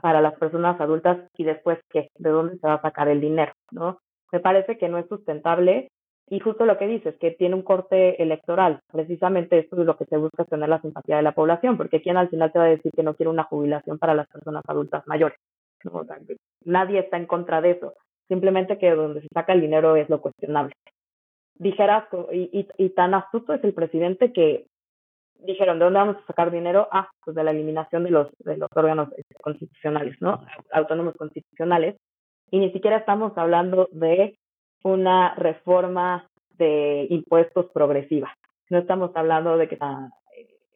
para 0.00 0.20
las 0.20 0.34
personas 0.34 0.80
adultas 0.80 1.18
y 1.36 1.44
después 1.44 1.78
qué, 1.90 2.08
de 2.18 2.30
dónde 2.30 2.58
se 2.58 2.66
va 2.66 2.74
a 2.74 2.82
sacar 2.82 3.08
el 3.08 3.20
dinero, 3.20 3.52
¿no? 3.70 3.98
Me 4.32 4.40
parece 4.40 4.78
que 4.78 4.88
no 4.88 4.98
es 4.98 5.08
sustentable 5.08 5.88
y 6.32 6.38
justo 6.38 6.64
lo 6.64 6.78
que 6.78 6.86
dices, 6.86 7.16
que 7.18 7.32
tiene 7.32 7.56
un 7.56 7.62
corte 7.62 8.22
electoral. 8.22 8.80
Precisamente 8.92 9.58
esto 9.58 9.80
es 9.80 9.84
lo 9.84 9.96
que 9.96 10.04
se 10.04 10.16
busca, 10.16 10.44
tener 10.44 10.68
la 10.68 10.80
simpatía 10.80 11.16
de 11.16 11.22
la 11.22 11.32
población, 11.32 11.76
porque 11.76 12.00
¿quién 12.00 12.16
al 12.16 12.28
final 12.28 12.52
te 12.52 12.58
va 12.60 12.66
a 12.66 12.68
decir 12.68 12.92
que 12.94 13.02
no 13.02 13.14
quiere 13.14 13.30
una 13.30 13.42
jubilación 13.42 13.98
para 13.98 14.14
las 14.14 14.28
personas 14.28 14.62
adultas 14.66 15.06
mayores? 15.06 15.38
nadie 16.64 17.00
está 17.00 17.16
en 17.16 17.26
contra 17.26 17.60
de 17.60 17.70
eso. 17.70 17.94
Simplemente 18.28 18.78
que 18.78 18.90
donde 18.90 19.22
se 19.22 19.28
saca 19.32 19.54
el 19.54 19.62
dinero 19.62 19.96
es 19.96 20.08
lo 20.08 20.20
cuestionable. 20.20 20.74
Dijeras, 21.54 22.04
y, 22.32 22.50
y, 22.52 22.68
y 22.76 22.90
tan 22.90 23.14
astuto 23.14 23.54
es 23.54 23.64
el 23.64 23.72
presidente 23.72 24.32
que 24.32 24.66
dijeron, 25.38 25.78
¿de 25.78 25.86
dónde 25.86 25.98
vamos 25.98 26.16
a 26.16 26.26
sacar 26.26 26.50
dinero? 26.50 26.86
Ah, 26.92 27.08
pues 27.24 27.34
de 27.34 27.42
la 27.42 27.50
eliminación 27.50 28.04
de 28.04 28.10
los, 28.10 28.28
de 28.38 28.56
los 28.56 28.68
órganos 28.74 29.08
este, 29.16 29.34
constitucionales, 29.42 30.16
¿no? 30.20 30.44
Autónomos 30.70 31.14
constitucionales. 31.16 31.96
Y 32.50 32.58
ni 32.58 32.70
siquiera 32.72 32.98
estamos 32.98 33.36
hablando 33.36 33.88
de 33.90 34.36
una 34.82 35.34
reforma 35.34 36.26
de 36.56 37.06
impuestos 37.10 37.66
progresiva. 37.72 38.34
No 38.68 38.78
estamos 38.78 39.10
hablando 39.14 39.56
de 39.56 39.68
que 39.68 39.76
la 39.76 40.10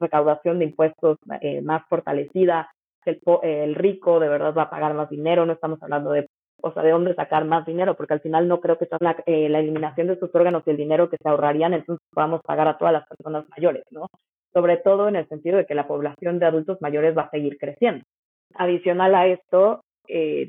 recaudación 0.01 0.59
de 0.59 0.67
impuestos 0.67 1.19
eh, 1.41 1.61
más 1.63 1.87
fortalecida, 1.89 2.71
que 3.05 3.11
el, 3.11 3.21
el 3.43 3.75
rico 3.75 4.19
de 4.19 4.29
verdad 4.29 4.55
va 4.57 4.63
a 4.63 4.71
pagar 4.71 4.95
más 4.95 5.11
dinero, 5.11 5.47
no 5.47 5.53
estamos 5.53 5.83
hablando 5.83 6.11
de 6.11 6.27
o 6.67 6.73
sea, 6.73 6.83
de 6.83 6.93
dónde 6.93 7.15
sacar 7.15 7.45
más 7.45 7.67
dinero, 7.67 7.95
porque 7.95 8.15
al 8.15 8.21
final 8.21 8.49
no 8.49 8.59
creo 8.59 8.79
que 8.79 8.87
sea 8.87 8.97
la, 8.99 9.15
eh, 9.27 9.51
la 9.51 9.59
eliminación 9.59 10.07
de 10.07 10.15
estos 10.15 10.35
órganos 10.35 10.63
y 10.65 10.71
el 10.71 10.79
dinero 10.79 11.11
que 11.11 11.19
se 11.23 11.29
ahorrarían, 11.29 11.75
entonces 11.75 12.03
podamos 12.11 12.41
pagar 12.41 12.67
a 12.69 12.79
todas 12.79 12.95
las 12.95 13.07
personas 13.07 13.45
mayores, 13.51 13.85
¿no? 13.91 14.09
Sobre 14.51 14.79
todo 14.79 15.09
en 15.09 15.17
el 15.17 15.29
sentido 15.29 15.59
de 15.59 15.67
que 15.67 15.75
la 15.75 15.87
población 15.87 16.39
de 16.39 16.47
adultos 16.47 16.79
mayores 16.81 17.15
va 17.15 17.23
a 17.23 17.31
seguir 17.31 17.59
creciendo. 17.59 18.03
Adicional 18.55 19.15
a 19.15 19.27
esto, 19.27 19.83
eh, 20.09 20.49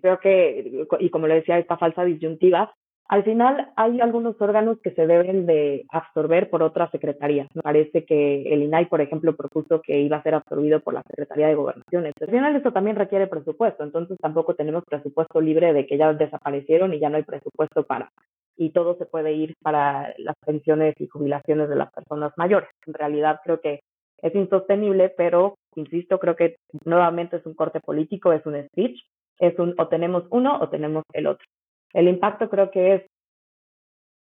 creo 0.00 0.18
que, 0.20 0.86
y 1.00 1.10
como 1.10 1.26
le 1.26 1.36
decía, 1.36 1.58
esta 1.58 1.76
falsa 1.76 2.04
disyuntiva, 2.04 2.72
al 3.08 3.24
final 3.24 3.72
hay 3.76 4.00
algunos 4.00 4.38
órganos 4.40 4.78
que 4.82 4.90
se 4.90 5.06
deben 5.06 5.46
de 5.46 5.86
absorber 5.88 6.50
por 6.50 6.62
otras 6.62 6.90
secretarías. 6.90 7.48
Me 7.54 7.62
parece 7.62 8.04
que 8.04 8.42
el 8.52 8.62
INAI, 8.62 8.86
por 8.86 9.00
ejemplo, 9.00 9.34
propuso 9.34 9.80
que 9.80 9.98
iba 9.98 10.18
a 10.18 10.22
ser 10.22 10.34
absorbido 10.34 10.80
por 10.80 10.92
la 10.92 11.02
Secretaría 11.08 11.48
de 11.48 11.54
Gobernación. 11.54 12.04
Al 12.04 12.30
final 12.30 12.54
eso 12.54 12.70
también 12.70 12.96
requiere 12.96 13.26
presupuesto, 13.26 13.82
entonces 13.82 14.18
tampoco 14.20 14.54
tenemos 14.54 14.84
presupuesto 14.84 15.40
libre 15.40 15.72
de 15.72 15.86
que 15.86 15.96
ya 15.96 16.12
desaparecieron 16.12 16.92
y 16.92 16.98
ya 16.98 17.08
no 17.08 17.16
hay 17.16 17.22
presupuesto 17.22 17.84
para 17.84 18.10
y 18.58 18.70
todo 18.70 18.96
se 18.98 19.06
puede 19.06 19.32
ir 19.32 19.54
para 19.62 20.12
las 20.18 20.36
pensiones 20.44 20.94
y 20.98 21.06
jubilaciones 21.06 21.68
de 21.68 21.76
las 21.76 21.92
personas 21.92 22.32
mayores. 22.36 22.68
En 22.86 22.92
realidad 22.92 23.40
creo 23.44 23.60
que 23.60 23.80
es 24.20 24.34
insostenible, 24.34 25.14
pero 25.16 25.54
insisto, 25.76 26.18
creo 26.18 26.34
que 26.34 26.56
nuevamente 26.84 27.36
es 27.36 27.46
un 27.46 27.54
corte 27.54 27.80
político, 27.80 28.32
es 28.32 28.44
un 28.46 28.60
speech, 28.66 29.00
es 29.38 29.58
un 29.58 29.74
o 29.78 29.88
tenemos 29.88 30.24
uno 30.30 30.58
o 30.60 30.68
tenemos 30.68 31.04
el 31.12 31.26
otro. 31.26 31.46
El 31.92 32.08
impacto 32.08 32.48
creo 32.48 32.70
que 32.70 32.94
es 32.94 33.02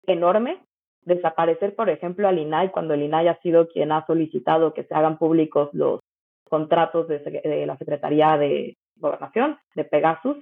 enorme. 0.07 0.63
Desaparecer, 1.03 1.75
por 1.75 1.89
ejemplo, 1.89 2.29
al 2.29 2.39
INAI 2.39 2.71
cuando 2.71 2.95
el 2.95 3.03
INAI 3.03 3.29
ha 3.29 3.41
sido 3.41 3.69
quien 3.69 3.91
ha 3.93 4.05
solicitado 4.07 4.75
que 4.75 4.85
se 4.85 4.95
hagan 4.95 5.19
públicos 5.19 5.71
los 5.73 6.01
contratos 6.49 7.09
de, 7.09 7.65
la 7.67 7.77
Secretaría 7.79 8.37
de 8.37 8.77
Gobernación, 8.97 9.59
de 9.75 9.85
Pegasus, 9.85 10.37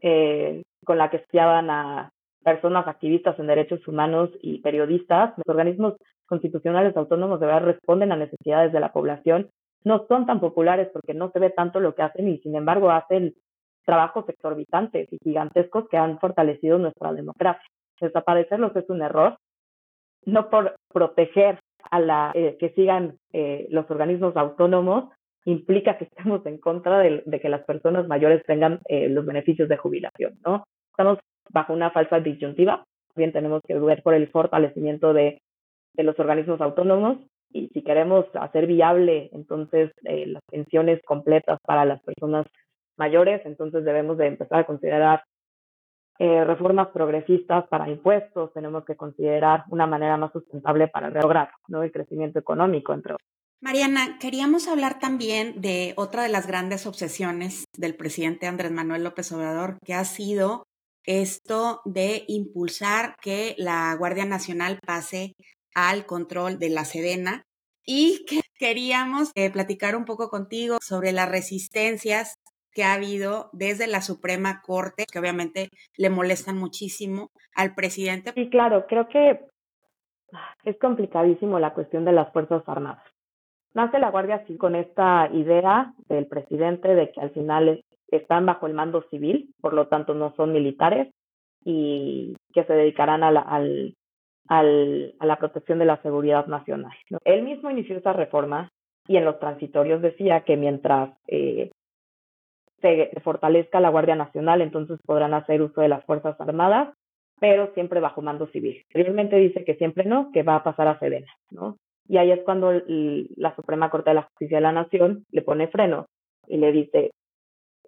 eh, 0.00 0.62
con 0.84 0.98
la 0.98 1.10
que 1.10 1.18
espiaban 1.18 1.68
a 1.68 2.10
personas 2.42 2.86
activistas 2.88 3.38
en 3.38 3.46
derechos 3.46 3.86
humanos 3.86 4.30
y 4.40 4.60
periodistas. 4.60 5.34
Los 5.36 5.48
organismos 5.48 5.94
constitucionales 6.26 6.96
autónomos 6.96 7.40
de 7.40 7.46
verdad 7.46 7.64
responden 7.66 8.12
a 8.12 8.16
necesidades 8.16 8.72
de 8.72 8.80
la 8.80 8.92
población. 8.92 9.50
No 9.84 10.06
son 10.08 10.26
tan 10.26 10.40
populares 10.40 10.88
porque 10.92 11.12
no 11.12 11.30
se 11.32 11.38
ve 11.38 11.50
tanto 11.50 11.80
lo 11.80 11.94
que 11.94 12.02
hacen 12.02 12.28
y 12.28 12.38
sin 12.38 12.54
embargo 12.56 12.90
hacen 12.90 13.34
trabajos 13.84 14.28
exorbitantes 14.28 15.08
y 15.12 15.18
gigantescos 15.22 15.88
que 15.88 15.96
han 15.96 16.18
fortalecido 16.18 16.78
nuestra 16.78 17.12
democracia. 17.12 17.66
Desaparecerlos 18.00 18.74
es 18.74 18.88
un 18.90 19.02
error, 19.02 19.36
no 20.24 20.50
por 20.50 20.74
proteger 20.92 21.60
a 21.90 22.00
la 22.00 22.32
eh, 22.34 22.56
que 22.58 22.70
sigan 22.70 23.18
eh, 23.32 23.66
los 23.70 23.90
organismos 23.90 24.36
autónomos 24.36 25.10
implica 25.44 25.98
que 25.98 26.04
estemos 26.04 26.44
en 26.46 26.58
contra 26.58 27.00
de, 27.00 27.40
que 27.40 27.48
las 27.48 27.64
personas 27.64 28.06
mayores 28.06 28.44
tengan 28.46 28.80
eh, 28.88 29.08
los 29.08 29.26
beneficios 29.26 29.68
de 29.68 29.76
jubilación, 29.76 30.38
¿no? 30.44 30.64
Estamos 30.90 31.18
bajo 31.50 31.72
una 31.72 31.90
falsa 31.90 32.20
disyuntiva, 32.20 32.84
bien 33.16 33.32
tenemos 33.32 33.60
que 33.66 33.76
ver 33.78 34.02
por 34.02 34.14
el 34.14 34.28
fortalecimiento 34.28 35.12
de, 35.12 35.42
de 35.94 36.02
los 36.04 36.18
organismos 36.20 36.60
autónomos 36.60 37.18
y 37.52 37.68
si 37.68 37.82
queremos 37.82 38.24
hacer 38.34 38.66
viable 38.66 39.28
entonces 39.32 39.90
las 40.02 40.42
pensiones 40.50 41.02
completas 41.04 41.58
para 41.66 41.84
las 41.84 42.00
personas 42.02 42.46
mayores, 42.96 43.40
entonces 43.44 43.84
debemos 43.84 44.18
de 44.18 44.26
empezar 44.26 44.60
a 44.60 44.66
considerar 44.66 45.24
eh, 46.18 46.44
reformas 46.44 46.88
progresistas 46.88 47.66
para 47.68 47.88
impuestos, 47.88 48.52
tenemos 48.52 48.84
que 48.84 48.96
considerar 48.96 49.64
una 49.70 49.86
manera 49.86 50.16
más 50.16 50.32
sustentable 50.32 50.88
para 50.88 51.10
lograr 51.10 51.50
¿no? 51.68 51.82
el 51.82 51.90
crecimiento 51.90 52.38
económico, 52.38 52.92
entre 52.92 53.14
otros. 53.14 53.28
Mariana, 53.60 54.18
queríamos 54.20 54.68
hablar 54.68 54.98
también 54.98 55.60
de 55.60 55.94
otra 55.96 56.24
de 56.24 56.28
las 56.28 56.46
grandes 56.46 56.86
obsesiones 56.86 57.64
del 57.76 57.94
presidente 57.94 58.46
Andrés 58.46 58.72
Manuel 58.72 59.04
López 59.04 59.30
Obrador, 59.32 59.78
que 59.84 59.94
ha 59.94 60.04
sido 60.04 60.64
esto 61.04 61.80
de 61.84 62.24
impulsar 62.28 63.14
que 63.20 63.54
la 63.58 63.94
Guardia 63.96 64.24
Nacional 64.24 64.78
pase 64.84 65.34
al 65.74 66.06
control 66.06 66.58
de 66.58 66.70
la 66.70 66.84
Sedena 66.84 67.44
y 67.84 68.24
que 68.26 68.40
queríamos 68.54 69.30
eh, 69.34 69.50
platicar 69.50 69.96
un 69.96 70.04
poco 70.04 70.28
contigo 70.28 70.78
sobre 70.80 71.12
las 71.12 71.28
resistencias 71.28 72.34
que 72.74 72.84
ha 72.84 72.94
habido 72.94 73.50
desde 73.52 73.86
la 73.86 74.00
Suprema 74.00 74.60
Corte, 74.62 75.04
que 75.10 75.18
obviamente 75.18 75.68
le 75.96 76.10
molestan 76.10 76.56
muchísimo 76.56 77.30
al 77.54 77.74
presidente. 77.74 78.32
Sí, 78.34 78.48
claro, 78.50 78.86
creo 78.86 79.08
que 79.08 79.40
es 80.64 80.78
complicadísimo 80.78 81.58
la 81.58 81.74
cuestión 81.74 82.04
de 82.04 82.12
las 82.12 82.32
Fuerzas 82.32 82.62
Armadas. 82.66 83.04
Nace 83.74 83.98
la 83.98 84.10
Guardia 84.10 84.44
Civil 84.44 84.58
con 84.58 84.74
esta 84.74 85.28
idea 85.32 85.92
del 86.08 86.26
presidente 86.26 86.94
de 86.94 87.10
que 87.10 87.20
al 87.20 87.30
final 87.30 87.82
están 88.08 88.44
bajo 88.46 88.66
el 88.66 88.74
mando 88.74 89.02
civil, 89.10 89.54
por 89.60 89.72
lo 89.72 89.88
tanto 89.88 90.14
no 90.14 90.34
son 90.36 90.52
militares 90.52 91.08
y 91.64 92.36
que 92.52 92.64
se 92.64 92.72
dedicarán 92.72 93.22
a 93.22 93.30
la, 93.30 93.40
al, 93.40 93.94
a 94.48 95.26
la 95.26 95.36
protección 95.36 95.78
de 95.78 95.86
la 95.86 96.00
seguridad 96.02 96.46
nacional. 96.46 96.92
Él 97.24 97.42
mismo 97.42 97.70
inició 97.70 97.96
esa 97.96 98.12
reforma 98.12 98.68
y 99.08 99.16
en 99.16 99.24
los 99.24 99.38
transitorios 99.38 100.02
decía 100.02 100.42
que 100.42 100.56
mientras 100.56 101.10
eh, 101.26 101.70
se 102.82 103.10
fortalezca 103.22 103.80
la 103.80 103.88
Guardia 103.88 104.16
Nacional, 104.16 104.60
entonces 104.60 104.98
podrán 105.06 105.32
hacer 105.32 105.62
uso 105.62 105.80
de 105.80 105.88
las 105.88 106.04
Fuerzas 106.04 106.38
Armadas, 106.40 106.92
pero 107.40 107.72
siempre 107.72 108.00
bajo 108.00 108.20
mando 108.20 108.46
civil. 108.48 108.84
Realmente 108.90 109.36
dice 109.36 109.64
que 109.64 109.76
siempre 109.76 110.04
no, 110.04 110.30
que 110.32 110.42
va 110.42 110.56
a 110.56 110.64
pasar 110.64 110.88
a 110.88 110.98
Sedena, 110.98 111.32
¿no? 111.50 111.78
Y 112.08 112.18
ahí 112.18 112.30
es 112.30 112.40
cuando 112.42 112.72
la 112.86 113.54
Suprema 113.56 113.88
Corte 113.88 114.10
de 114.10 114.14
la 114.14 114.22
Justicia 114.22 114.58
de 114.58 114.62
la 114.62 114.72
Nación 114.72 115.24
le 115.30 115.42
pone 115.42 115.68
freno 115.68 116.06
y 116.46 116.58
le 116.58 116.72
dice, 116.72 117.12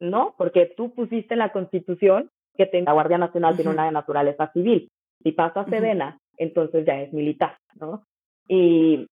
no, 0.01 0.35
porque 0.39 0.73
tú 0.77 0.95
pusiste 0.95 1.35
en 1.35 1.41
la 1.41 1.53
Constitución 1.53 2.31
que 2.57 2.71
la 2.73 2.93
Guardia 2.93 3.19
Nacional 3.19 3.57
tiene 3.57 3.73
una 3.73 3.91
naturaleza 3.91 4.51
civil. 4.53 4.89
Si 5.23 5.33
pasa 5.33 5.61
a 5.61 5.69
Sedena, 5.69 6.19
entonces 6.37 6.87
ya 6.87 7.01
es 7.01 7.13
militar, 7.13 7.57
¿no? 7.81 8.05
Y 8.49 9.07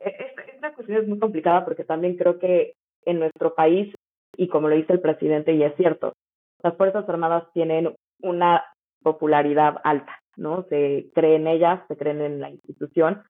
esta 0.00 0.74
cuestión 0.74 1.02
es 1.02 1.08
muy 1.08 1.18
complicada 1.18 1.64
porque 1.64 1.84
también 1.84 2.16
creo 2.16 2.38
que 2.38 2.74
en 3.04 3.18
nuestro 3.18 3.54
país 3.54 3.94
y 4.36 4.48
como 4.48 4.68
lo 4.68 4.76
dice 4.76 4.92
el 4.92 5.00
presidente, 5.00 5.52
y 5.52 5.62
es 5.62 5.74
cierto, 5.76 6.14
las 6.62 6.76
Fuerzas 6.76 7.08
Armadas 7.08 7.44
tienen 7.52 7.94
una 8.22 8.64
popularidad 9.02 9.80
alta, 9.84 10.18
¿no? 10.36 10.64
Se 10.68 11.10
creen 11.14 11.46
ellas, 11.46 11.80
se 11.88 11.96
creen 11.96 12.20
en 12.20 12.40
la 12.40 12.50
institución, 12.50 13.22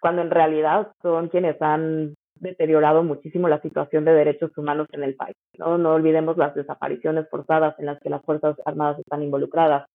cuando 0.00 0.22
en 0.22 0.30
realidad 0.30 0.92
son 1.02 1.28
quienes 1.28 1.60
han 1.60 2.14
deteriorado 2.36 3.02
muchísimo 3.02 3.48
la 3.48 3.60
situación 3.60 4.04
de 4.04 4.12
derechos 4.12 4.56
humanos 4.56 4.88
en 4.92 5.04
el 5.04 5.14
país. 5.14 5.36
No, 5.58 5.78
no 5.78 5.94
olvidemos 5.94 6.36
las 6.36 6.54
desapariciones 6.54 7.28
forzadas 7.30 7.78
en 7.78 7.86
las 7.86 8.00
que 8.00 8.10
las 8.10 8.22
Fuerzas 8.22 8.56
Armadas 8.64 8.98
están 8.98 9.22
involucradas, 9.22 9.86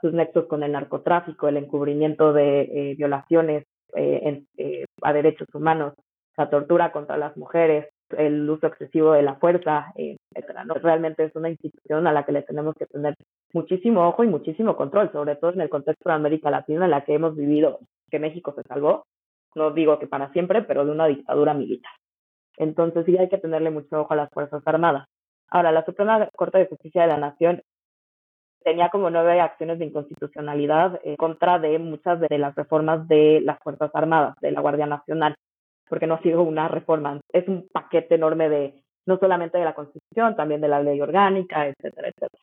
sus 0.00 0.12
nexos 0.12 0.46
con 0.46 0.62
el 0.62 0.72
narcotráfico, 0.72 1.48
el 1.48 1.56
encubrimiento 1.56 2.32
de 2.32 2.60
eh, 2.60 2.94
violaciones 2.96 3.64
eh, 3.94 4.44
eh, 4.56 4.84
a 5.02 5.12
derechos 5.12 5.48
humanos, 5.52 5.94
la 6.36 6.48
tortura 6.50 6.92
contra 6.92 7.16
las 7.16 7.36
mujeres, 7.36 7.88
el 8.16 8.48
uso 8.48 8.66
excesivo 8.66 9.12
de 9.12 9.22
la 9.22 9.34
fuerza, 9.36 9.92
etcétera. 9.94 10.64
¿no? 10.64 10.74
Realmente 10.74 11.24
es 11.24 11.34
una 11.36 11.50
institución 11.50 12.06
a 12.06 12.12
la 12.12 12.24
que 12.24 12.32
le 12.32 12.42
tenemos 12.42 12.74
que 12.74 12.86
tener 12.86 13.14
muchísimo 13.52 14.08
ojo 14.08 14.24
y 14.24 14.28
muchísimo 14.28 14.76
control, 14.76 15.12
sobre 15.12 15.36
todo 15.36 15.52
en 15.52 15.60
el 15.60 15.68
contexto 15.68 16.08
de 16.08 16.14
América 16.14 16.50
Latina 16.50 16.84
en 16.84 16.90
la 16.90 17.04
que 17.04 17.14
hemos 17.14 17.36
vivido, 17.36 17.80
que 18.10 18.18
México 18.18 18.54
se 18.56 18.62
salvó, 18.62 19.04
no 19.54 19.72
digo 19.72 19.98
que 19.98 20.06
para 20.06 20.32
siempre, 20.32 20.62
pero 20.62 20.84
de 20.84 20.92
una 20.92 21.06
dictadura 21.06 21.54
militar. 21.54 21.92
Entonces 22.56 23.04
sí 23.06 23.16
hay 23.16 23.28
que 23.28 23.38
tenerle 23.38 23.70
mucho 23.70 24.00
ojo 24.00 24.12
a 24.12 24.16
las 24.16 24.30
Fuerzas 24.30 24.62
Armadas. 24.66 25.06
Ahora, 25.50 25.72
la 25.72 25.84
Suprema 25.84 26.28
Corte 26.36 26.58
de 26.58 26.66
Justicia 26.66 27.02
de 27.02 27.08
la 27.08 27.16
Nación 27.16 27.62
tenía 28.62 28.90
como 28.90 29.08
nueve 29.08 29.40
acciones 29.40 29.78
de 29.78 29.86
inconstitucionalidad 29.86 31.00
en 31.04 31.16
contra 31.16 31.58
de 31.58 31.78
muchas 31.78 32.20
de 32.20 32.38
las 32.38 32.54
reformas 32.54 33.06
de 33.08 33.40
las 33.42 33.58
Fuerzas 33.60 33.90
Armadas, 33.94 34.34
de 34.40 34.50
la 34.50 34.60
Guardia 34.60 34.86
Nacional 34.86 35.34
porque 35.88 36.06
no 36.06 36.14
ha 36.14 36.22
sido 36.22 36.42
una 36.42 36.68
reforma, 36.68 37.20
es 37.32 37.46
un 37.48 37.68
paquete 37.72 38.14
enorme 38.14 38.48
de 38.48 38.74
no 39.06 39.18
solamente 39.18 39.58
de 39.58 39.64
la 39.64 39.74
Constitución, 39.74 40.36
también 40.36 40.60
de 40.60 40.68
la 40.68 40.82
ley 40.82 41.00
orgánica, 41.00 41.66
etcétera, 41.66 42.08
etcétera. 42.08 42.42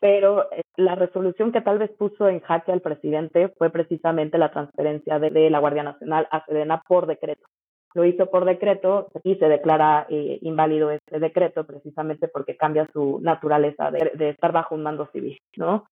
Pero 0.00 0.52
eh, 0.52 0.62
la 0.76 0.96
resolución 0.96 1.50
que 1.50 1.62
tal 1.62 1.78
vez 1.78 1.90
puso 1.92 2.28
en 2.28 2.40
jaque 2.40 2.72
al 2.72 2.82
presidente 2.82 3.48
fue 3.56 3.70
precisamente 3.70 4.36
la 4.36 4.50
transferencia 4.50 5.18
de, 5.18 5.48
la 5.48 5.60
Guardia 5.60 5.82
Nacional 5.82 6.28
a 6.30 6.44
Sedena 6.44 6.82
por 6.86 7.06
decreto. 7.06 7.46
Lo 7.94 8.04
hizo 8.04 8.28
por 8.30 8.44
decreto 8.44 9.08
y 9.22 9.36
se 9.36 9.48
declara 9.48 10.06
eh, 10.10 10.38
inválido 10.42 10.90
este 10.90 11.20
decreto 11.20 11.64
precisamente 11.64 12.28
porque 12.28 12.56
cambia 12.56 12.86
su 12.92 13.20
naturaleza 13.22 13.90
de, 13.90 14.12
de 14.14 14.30
estar 14.30 14.52
bajo 14.52 14.74
un 14.74 14.82
mando 14.82 15.06
civil, 15.06 15.38
¿no? 15.56 15.86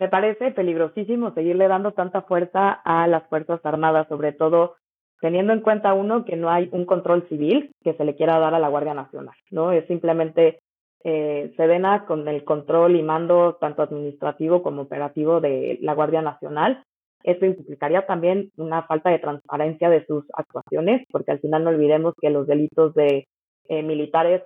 Me 0.00 0.08
parece 0.08 0.50
peligrosísimo 0.52 1.34
seguirle 1.34 1.68
dando 1.68 1.92
tanta 1.92 2.22
fuerza 2.22 2.72
a 2.72 3.06
las 3.06 3.28
Fuerzas 3.28 3.60
Armadas, 3.64 4.08
sobre 4.08 4.32
todo 4.32 4.76
teniendo 5.24 5.54
en 5.54 5.62
cuenta 5.62 5.94
uno 5.94 6.26
que 6.26 6.36
no 6.36 6.50
hay 6.50 6.68
un 6.70 6.84
control 6.84 7.26
civil 7.30 7.72
que 7.82 7.94
se 7.94 8.04
le 8.04 8.14
quiera 8.14 8.38
dar 8.38 8.52
a 8.52 8.58
la 8.58 8.68
Guardia 8.68 8.92
Nacional, 8.92 9.34
¿no? 9.50 9.72
Es 9.72 9.86
simplemente 9.86 10.58
eh, 11.02 11.50
Sedena 11.56 12.04
con 12.04 12.28
el 12.28 12.44
control 12.44 12.94
y 12.94 13.02
mando 13.02 13.54
tanto 13.54 13.80
administrativo 13.80 14.62
como 14.62 14.82
operativo 14.82 15.40
de 15.40 15.78
la 15.80 15.94
Guardia 15.94 16.20
Nacional. 16.20 16.84
Esto 17.22 17.46
implicaría 17.46 18.04
también 18.04 18.50
una 18.58 18.82
falta 18.82 19.08
de 19.08 19.18
transparencia 19.18 19.88
de 19.88 20.04
sus 20.04 20.26
actuaciones, 20.34 21.06
porque 21.10 21.32
al 21.32 21.40
final 21.40 21.64
no 21.64 21.70
olvidemos 21.70 22.12
que 22.20 22.28
los 22.28 22.46
delitos 22.46 22.92
de 22.92 23.26
eh, 23.70 23.82
militares 23.82 24.42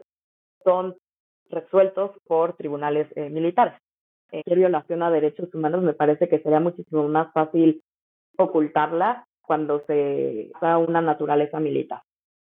son 0.62 0.94
resueltos 1.50 2.12
por 2.24 2.52
tribunales 2.52 3.08
eh, 3.16 3.30
militares. 3.30 3.74
Eh, 4.30 4.54
violación 4.54 5.02
a 5.02 5.10
derechos 5.10 5.52
humanos 5.52 5.82
me 5.82 5.94
parece 5.94 6.28
que 6.28 6.38
sería 6.38 6.60
muchísimo 6.60 7.08
más 7.08 7.32
fácil 7.32 7.82
ocultarla 8.36 9.24
cuando 9.48 9.82
se 9.88 10.52
usa 10.54 10.78
una 10.78 11.00
naturaleza 11.00 11.58
militar. 11.58 12.02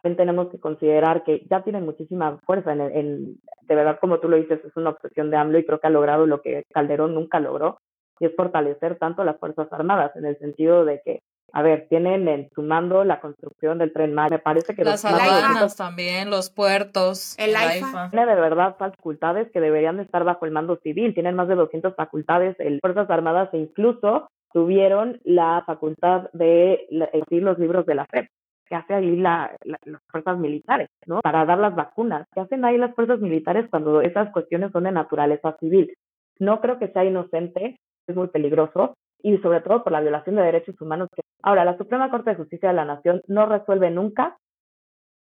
También 0.03 0.19
tenemos 0.19 0.49
que 0.49 0.61
considerar 0.61 1.25
que 1.25 1.47
ya 1.51 1.63
tienen 1.63 1.87
muchísima 1.87 2.39
fuerza 2.45 2.73
en, 2.73 2.81
en, 2.81 3.37
de 3.63 3.75
verdad 3.75 3.99
como 4.01 4.19
tú 4.19 4.29
lo 4.29 4.37
dices, 4.37 4.61
es 4.65 4.77
una 4.77 4.91
obsesión 4.91 5.31
de 5.31 5.39
AMLO 5.39 5.59
y 5.59 5.65
creo 5.65 5.79
que 5.79 5.87
ha 5.87 5.91
logrado 5.91 6.27
lo 6.27 6.43
que 6.43 6.65
Calderón 6.75 7.15
nunca 7.15 7.41
logró, 7.41 7.79
y 8.19 8.27
es 8.27 8.37
fortalecer 8.37 8.99
tanto 8.99 9.25
las 9.25 9.39
Fuerzas 9.39 9.73
Armadas, 9.73 10.15
en 10.17 10.27
el 10.27 10.39
sentido 10.39 10.85
de 10.85 11.01
que 11.03 11.21
a 11.53 11.63
ver, 11.63 11.87
tienen 11.89 12.29
en 12.29 12.49
su 12.55 12.63
mando 12.63 13.05
la 13.05 13.21
construcción 13.21 13.79
del 13.79 13.93
tren 13.93 14.15
Maya. 14.15 14.37
Me 14.37 14.39
parece 14.39 14.75
que 14.75 14.85
las 14.85 15.05
aduanas 15.05 15.77
también, 15.77 16.31
los 16.31 16.51
puertos, 16.51 17.35
el 17.39 17.57
AIFA. 17.57 18.11
Tiene 18.11 18.27
de 18.27 18.41
verdad 18.41 18.77
facultades 18.79 19.51
que 19.53 19.61
deberían 19.61 20.01
estar 20.01 20.25
bajo 20.25 20.45
el 20.45 20.53
mando 20.53 20.79
civil. 20.83 21.15
Tienen 21.15 21.35
más 21.35 21.49
de 21.49 21.57
200 21.57 21.95
facultades. 21.97 22.57
El 22.61 22.79
Fuerzas 22.81 23.11
Armadas 23.11 23.49
e 23.53 23.59
incluso 23.59 24.29
tuvieron 24.53 25.21
la 25.25 25.63
facultad 25.67 26.31
de 26.33 26.87
decir 27.13 27.43
los 27.43 27.59
libros 27.59 27.87
de 27.87 27.95
la 27.95 28.07
FEP 28.07 28.29
que 28.71 28.77
hace 28.77 28.95
ahí 28.95 29.17
la, 29.17 29.57
las 29.65 30.01
fuerzas 30.09 30.39
militares, 30.39 30.89
¿no? 31.05 31.21
Para 31.21 31.45
dar 31.45 31.59
las 31.59 31.75
vacunas. 31.75 32.27
¿Qué 32.33 32.41
hacen 32.41 32.65
ahí 32.65 32.79
las 32.79 32.95
fuerzas 32.95 33.19
militares 33.19 33.67
cuando 33.69 34.01
esas 34.01 34.31
cuestiones 34.33 34.71
son 34.71 34.85
de 34.85 34.93
naturaleza 34.93 35.57
civil? 35.59 35.93
No 36.39 36.61
creo 36.61 36.79
que 36.79 36.89
sea 36.89 37.05
inocente, 37.05 37.81
es 38.07 38.17
muy 38.17 38.29
peligroso, 38.29 38.95
y 39.23 39.37
sobre 39.39 39.61
todo 39.61 39.83
por 39.83 39.93
la 39.93 40.01
violación 40.01 40.37
de 40.37 40.43
derechos 40.43 40.81
humanos. 40.81 41.09
Ahora, 41.43 41.65
la 41.65 41.77
Suprema 41.77 42.11
Corte 42.11 42.31
de 42.31 42.37
Justicia 42.37 42.69
de 42.69 42.77
la 42.77 42.85
Nación 42.85 43.23
no 43.27 43.47
resuelve 43.47 43.91
nunca 43.91 44.37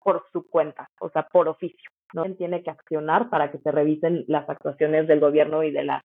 por 0.02 0.24
su 0.32 0.48
cuenta, 0.50 0.88
o 1.00 1.10
sea, 1.10 1.28
por 1.32 1.48
oficio. 1.48 1.90
No 2.14 2.24
tiene 2.36 2.64
que 2.64 2.72
accionar 2.72 3.30
para 3.30 3.52
que 3.52 3.60
se 3.60 3.72
revisen 3.72 4.26
las 4.28 4.50
actuaciones 4.50 5.08
del 5.08 5.20
gobierno 5.20 5.64
y 5.64 5.72
de 5.72 5.84
la 5.84 6.04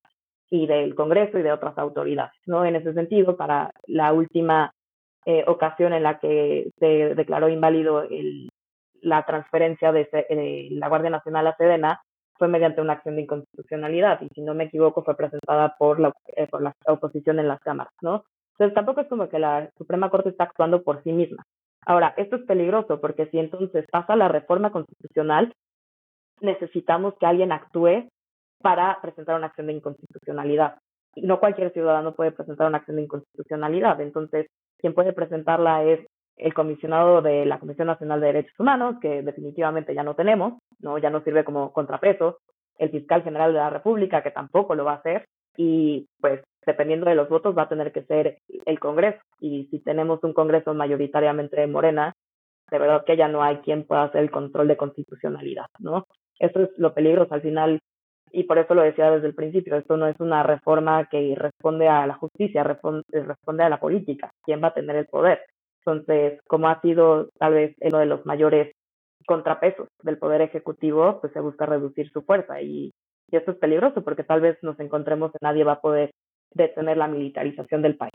y 0.51 0.67
del 0.67 0.95
Congreso 0.95 1.39
y 1.39 1.43
de 1.43 1.53
otras 1.53 1.79
autoridades, 1.79 2.33
¿no? 2.47 2.65
En 2.65 2.77
ese 2.77 2.93
sentido, 2.93 3.37
para 3.37 3.71
la 3.87 4.13
última 4.13 4.73
eh, 5.25 5.45
ocasión 5.47 5.93
en 5.93 6.03
la 6.03 6.19
que 6.19 6.71
se 6.79 7.15
declaró 7.15 7.49
inválido 7.49 8.03
el, 8.03 8.49
la 9.01 9.25
transferencia 9.25 9.93
de, 9.93 10.09
de 10.13 10.69
la 10.73 10.89
Guardia 10.89 11.11
Nacional 11.11 11.47
a 11.47 11.57
Sedena, 11.57 12.01
fue 12.41 12.49
mediante 12.49 12.81
una 12.81 12.95
acción 12.95 13.17
de 13.17 13.23
inconstitucionalidad 13.23 14.19
y 14.23 14.29
si 14.35 14.41
no 14.41 14.55
me 14.55 14.65
equivoco 14.65 15.05
fue 15.05 15.15
presentada 15.15 15.77
por 15.79 16.01
la, 16.01 16.11
eh, 16.35 16.47
por 16.47 16.63
la 16.63 16.75
oposición 16.87 17.39
en 17.39 17.49
las 17.49 17.61
cámaras, 17.61 17.93
¿no? 18.01 18.25
Entonces 18.53 18.75
tampoco 18.75 19.03
es 19.03 19.09
como 19.09 19.29
que 19.29 19.39
la 19.39 19.71
Suprema 19.77 20.09
Corte 20.09 20.31
está 20.31 20.45
actuando 20.45 20.83
por 20.83 21.03
sí 21.03 21.13
misma. 21.13 21.45
Ahora, 21.85 22.15
esto 22.17 22.37
es 22.37 22.43
peligroso 22.47 22.99
porque 22.99 23.27
si 23.27 23.39
entonces 23.39 23.85
pasa 23.91 24.17
la 24.17 24.29
reforma 24.29 24.73
constitucional, 24.73 25.53
necesitamos 26.41 27.15
que 27.21 27.27
alguien 27.27 27.53
actúe 27.53 28.09
para 28.61 29.01
presentar 29.01 29.37
una 29.37 29.49
acción 29.49 29.67
de 29.67 29.75
inconstitucionalidad. 29.75 30.77
No 31.17 31.41
cualquier 31.41 31.73
ciudadano 31.73 32.15
puede 32.15 32.33
presentar 32.33 32.69
una 32.69 32.79
acción 32.79 32.97
de 32.97 33.05
inconstitucionalidad. 33.05 34.01
Entonces, 34.01 34.47
quien 34.79 34.95
puede 34.95 35.13
presentarla 35.13 35.85
es 35.85 36.07
el 36.37 36.55
comisionado 36.55 37.21
de 37.21 37.45
la 37.45 37.59
Comisión 37.59 37.89
Nacional 37.89 38.21
de 38.21 38.29
Derechos 38.29 38.59
Humanos, 38.59 38.97
que 39.01 39.23
definitivamente 39.23 39.95
ya 39.95 40.03
no 40.03 40.15
tenemos, 40.15 40.55
no 40.79 40.97
ya 40.99 41.11
no 41.11 41.23
sirve 41.23 41.45
como 41.45 41.73
contrapeso, 41.73 42.39
el 42.79 42.91
fiscal 42.91 43.23
general 43.23 43.53
de 43.53 43.59
la 43.59 43.71
República, 43.71 44.23
que 44.23 44.31
tampoco 44.31 44.75
lo 44.75 44.85
va 44.85 44.93
a 44.93 44.97
hacer, 44.97 45.27
y 45.57 46.07
pues 46.21 46.43
dependiendo 46.65 47.07
de 47.07 47.15
los 47.15 47.29
votos 47.29 47.57
va 47.57 47.63
a 47.63 47.69
tener 47.69 47.93
que 47.93 48.05
ser 48.05 48.39
el 48.65 48.81
Congreso. 48.81 49.21
Y 49.41 49.67
si 49.71 49.81
tenemos 49.81 50.23
un 50.25 50.33
Congreso 50.33 50.73
mayoritariamente 50.73 51.61
de 51.61 51.67
Morena, 51.67 52.15
de 52.71 52.79
verdad 52.79 53.05
que 53.05 53.17
ya 53.17 53.29
no 53.29 53.43
hay 53.43 53.59
quien 53.59 53.85
pueda 53.85 54.05
hacer 54.05 54.23
el 54.23 54.31
control 54.31 54.69
de 54.69 54.77
constitucionalidad, 54.77 55.67
¿no? 55.79 56.07
Eso 56.39 56.61
es 56.61 56.71
lo 56.79 56.95
peligroso 56.95 57.35
al 57.35 57.43
final, 57.43 57.81
y 58.33 58.45
por 58.45 58.59
eso 58.59 58.75
lo 58.75 58.83
decía 58.83 59.11
desde 59.11 59.27
el 59.29 59.35
principio, 59.35 59.77
esto 59.77 59.97
no 59.97 60.07
es 60.07 60.19
una 60.21 60.43
reforma 60.43 61.09
que 61.11 61.35
responde 61.37 61.89
a 61.89 62.07
la 62.07 62.15
justicia, 62.15 62.65
responde 62.65 63.63
a 63.63 63.69
la 63.69 63.81
política, 63.81 64.31
quién 64.43 64.63
va 64.63 64.69
a 64.69 64.75
tener 64.75 64.97
el 64.97 65.07
poder. 65.07 65.41
Entonces, 65.85 66.41
como 66.47 66.69
ha 66.69 66.81
sido 66.81 67.31
tal 67.39 67.55
vez 67.55 67.77
uno 67.81 67.99
de 67.99 68.07
los 68.07 68.27
mayores 68.27 68.75
contrapesos 69.27 69.89
del 70.03 70.19
poder 70.19 70.43
ejecutivo, 70.43 71.21
pues 71.21 71.33
se 71.33 71.41
busca 71.41 71.67
reducir 71.67 72.11
su 72.11 72.23
fuerza 72.23 72.61
y, 72.61 72.93
y 73.31 73.37
esto 73.37 73.53
es 73.53 73.59
peligroso 73.59 74.03
porque 74.03 74.25
tal 74.25 74.41
vez 74.41 74.59
nos 74.63 74.79
encontremos 74.81 75.33
que 75.33 75.39
nadie 75.41 75.65
va 75.65 75.73
a 75.73 75.81
poder 75.81 76.11
detener 76.53 76.97
la 76.97 77.09
militarización 77.09 77.83
del 77.83 77.97
país. 77.97 78.13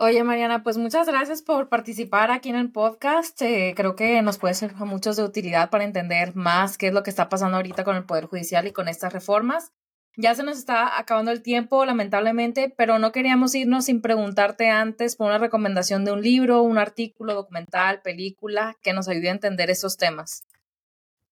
Oye, 0.00 0.22
Mariana, 0.22 0.62
pues 0.62 0.78
muchas 0.78 1.08
gracias 1.08 1.42
por 1.42 1.68
participar 1.68 2.30
aquí 2.30 2.50
en 2.50 2.54
el 2.54 2.70
podcast. 2.70 3.42
Eh, 3.42 3.74
creo 3.74 3.96
que 3.96 4.22
nos 4.22 4.38
puede 4.38 4.54
ser 4.54 4.72
muchos 4.76 5.16
de 5.16 5.24
utilidad 5.24 5.70
para 5.70 5.82
entender 5.82 6.36
más 6.36 6.78
qué 6.78 6.86
es 6.86 6.94
lo 6.94 7.02
que 7.02 7.10
está 7.10 7.28
pasando 7.28 7.56
ahorita 7.56 7.82
con 7.82 7.96
el 7.96 8.04
Poder 8.04 8.26
Judicial 8.26 8.68
y 8.68 8.72
con 8.72 8.86
estas 8.86 9.12
reformas. 9.12 9.72
Ya 10.16 10.36
se 10.36 10.44
nos 10.44 10.56
está 10.56 11.00
acabando 11.00 11.32
el 11.32 11.42
tiempo, 11.42 11.84
lamentablemente, 11.84 12.72
pero 12.76 13.00
no 13.00 13.10
queríamos 13.10 13.56
irnos 13.56 13.86
sin 13.86 14.00
preguntarte 14.00 14.70
antes 14.70 15.16
por 15.16 15.26
una 15.26 15.38
recomendación 15.38 16.04
de 16.04 16.12
un 16.12 16.22
libro, 16.22 16.62
un 16.62 16.78
artículo, 16.78 17.34
documental, 17.34 18.00
película, 18.00 18.76
que 18.84 18.92
nos 18.92 19.08
ayude 19.08 19.30
a 19.30 19.32
entender 19.32 19.68
estos 19.68 19.96
temas. 19.96 20.44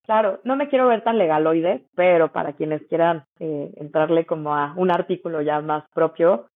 Claro, 0.07 0.41
no 0.43 0.57
me 0.57 0.69
quiero 0.69 0.89
ver 0.89 1.05
tan 1.05 1.19
legaloide, 1.19 1.85
pero 1.95 2.33
para 2.33 2.55
quienes 2.55 2.83
quieran 2.89 3.27
eh, 3.39 3.73
entrarle 3.77 4.27
como 4.27 4.57
a 4.57 4.75
un 4.77 4.91
artículo 4.91 5.41
ya 5.41 5.61
más 5.61 5.85
propio, 5.95 6.49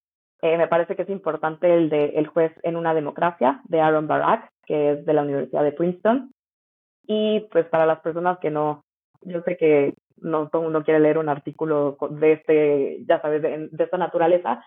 eh, 0.42 0.56
me 0.56 0.68
parece 0.68 0.96
que 0.96 1.02
es 1.02 1.10
importante 1.10 1.72
el 1.72 1.90
de 1.90 2.06
El 2.16 2.26
juez 2.26 2.52
en 2.62 2.76
una 2.76 2.94
democracia 2.94 3.60
de 3.64 3.80
Aaron 3.80 4.06
Barak, 4.06 4.50
que 4.64 4.92
es 4.92 5.04
de 5.04 5.12
la 5.12 5.22
Universidad 5.22 5.64
de 5.64 5.72
Princeton. 5.72 6.32
Y 7.06 7.40
pues 7.50 7.66
para 7.66 7.86
las 7.86 8.00
personas 8.00 8.38
que 8.38 8.50
no, 8.50 8.84
yo 9.22 9.42
sé 9.42 9.56
que 9.56 9.94
no 10.18 10.48
todo 10.48 10.62
mundo 10.62 10.84
quiere 10.84 11.00
leer 11.00 11.18
un 11.18 11.28
artículo 11.28 11.96
de 12.10 12.32
este, 12.32 13.04
ya 13.06 13.20
sabes, 13.20 13.42
de, 13.42 13.70
esta 13.78 13.98
naturaleza, 13.98 14.64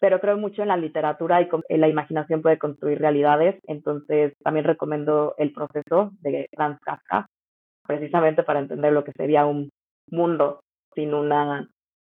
pero 0.00 0.20
creo 0.20 0.36
mucho 0.36 0.62
en 0.62 0.68
la 0.68 0.76
literatura 0.76 1.40
y 1.40 1.48
en 1.68 1.80
la 1.80 1.88
imaginación 1.88 2.42
puede 2.42 2.58
construir 2.58 2.98
realidades, 2.98 3.60
entonces 3.66 4.34
también 4.42 4.64
recomiendo 4.64 5.34
el 5.38 5.52
proceso 5.52 6.10
de 6.20 6.48
Franz 6.54 6.78
Kafka, 6.80 7.26
precisamente 7.86 8.42
para 8.42 8.60
entender 8.60 8.92
lo 8.92 9.04
que 9.04 9.12
sería 9.12 9.46
un 9.46 9.70
mundo 10.10 10.60
sin 10.94 11.14
una 11.14 11.68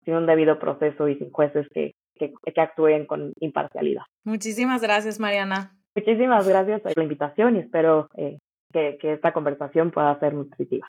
sin 0.05 0.15
un 0.15 0.25
debido 0.25 0.59
proceso 0.59 1.07
y 1.07 1.17
sin 1.17 1.29
jueces 1.31 1.67
que, 1.73 1.93
que, 2.19 2.33
que 2.53 2.61
actúen 2.61 3.05
con 3.05 3.33
imparcialidad. 3.39 4.03
Muchísimas 4.23 4.81
gracias, 4.81 5.19
Mariana. 5.19 5.75
Muchísimas 5.95 6.47
gracias 6.47 6.81
por 6.81 6.95
la 6.95 7.03
invitación 7.03 7.55
y 7.55 7.59
espero 7.59 8.09
eh, 8.15 8.37
que, 8.71 8.97
que 9.01 9.13
esta 9.13 9.33
conversación 9.33 9.91
pueda 9.91 10.17
ser 10.19 10.33
nutritiva. 10.33 10.87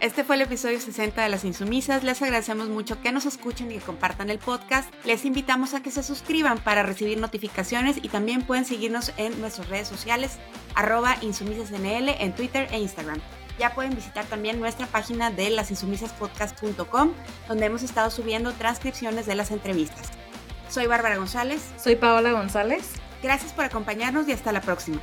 Este 0.00 0.22
fue 0.22 0.36
el 0.36 0.42
episodio 0.42 0.78
60 0.78 1.22
de 1.22 1.30
Las 1.30 1.46
Insumisas. 1.46 2.04
Les 2.04 2.20
agradecemos 2.20 2.68
mucho 2.68 3.00
que 3.00 3.10
nos 3.10 3.24
escuchen 3.24 3.70
y 3.70 3.76
que 3.76 3.80
compartan 3.80 4.28
el 4.28 4.38
podcast. 4.38 4.92
Les 5.06 5.24
invitamos 5.24 5.72
a 5.72 5.82
que 5.82 5.90
se 5.90 6.02
suscriban 6.02 6.58
para 6.58 6.82
recibir 6.82 7.18
notificaciones 7.18 7.96
y 8.04 8.08
también 8.08 8.42
pueden 8.42 8.66
seguirnos 8.66 9.14
en 9.18 9.40
nuestras 9.40 9.70
redes 9.70 9.88
sociales, 9.88 10.38
arroba 10.74 11.16
insumisasnl 11.22 12.10
en 12.20 12.34
Twitter 12.34 12.68
e 12.70 12.80
Instagram. 12.80 13.18
Ya 13.58 13.74
pueden 13.74 13.94
visitar 13.94 14.26
también 14.26 14.60
nuestra 14.60 14.86
página 14.86 15.30
de 15.30 15.48
lasinsumisaspodcast.com, 15.50 17.12
donde 17.48 17.66
hemos 17.66 17.82
estado 17.82 18.10
subiendo 18.10 18.52
transcripciones 18.52 19.26
de 19.26 19.36
las 19.36 19.52
entrevistas. 19.52 20.23
Soy 20.68 20.86
Bárbara 20.86 21.16
González. 21.16 21.62
Soy 21.76 21.96
Paola 21.96 22.32
González. 22.32 22.90
Gracias 23.22 23.52
por 23.52 23.64
acompañarnos 23.64 24.28
y 24.28 24.32
hasta 24.32 24.52
la 24.52 24.60
próxima. 24.60 25.00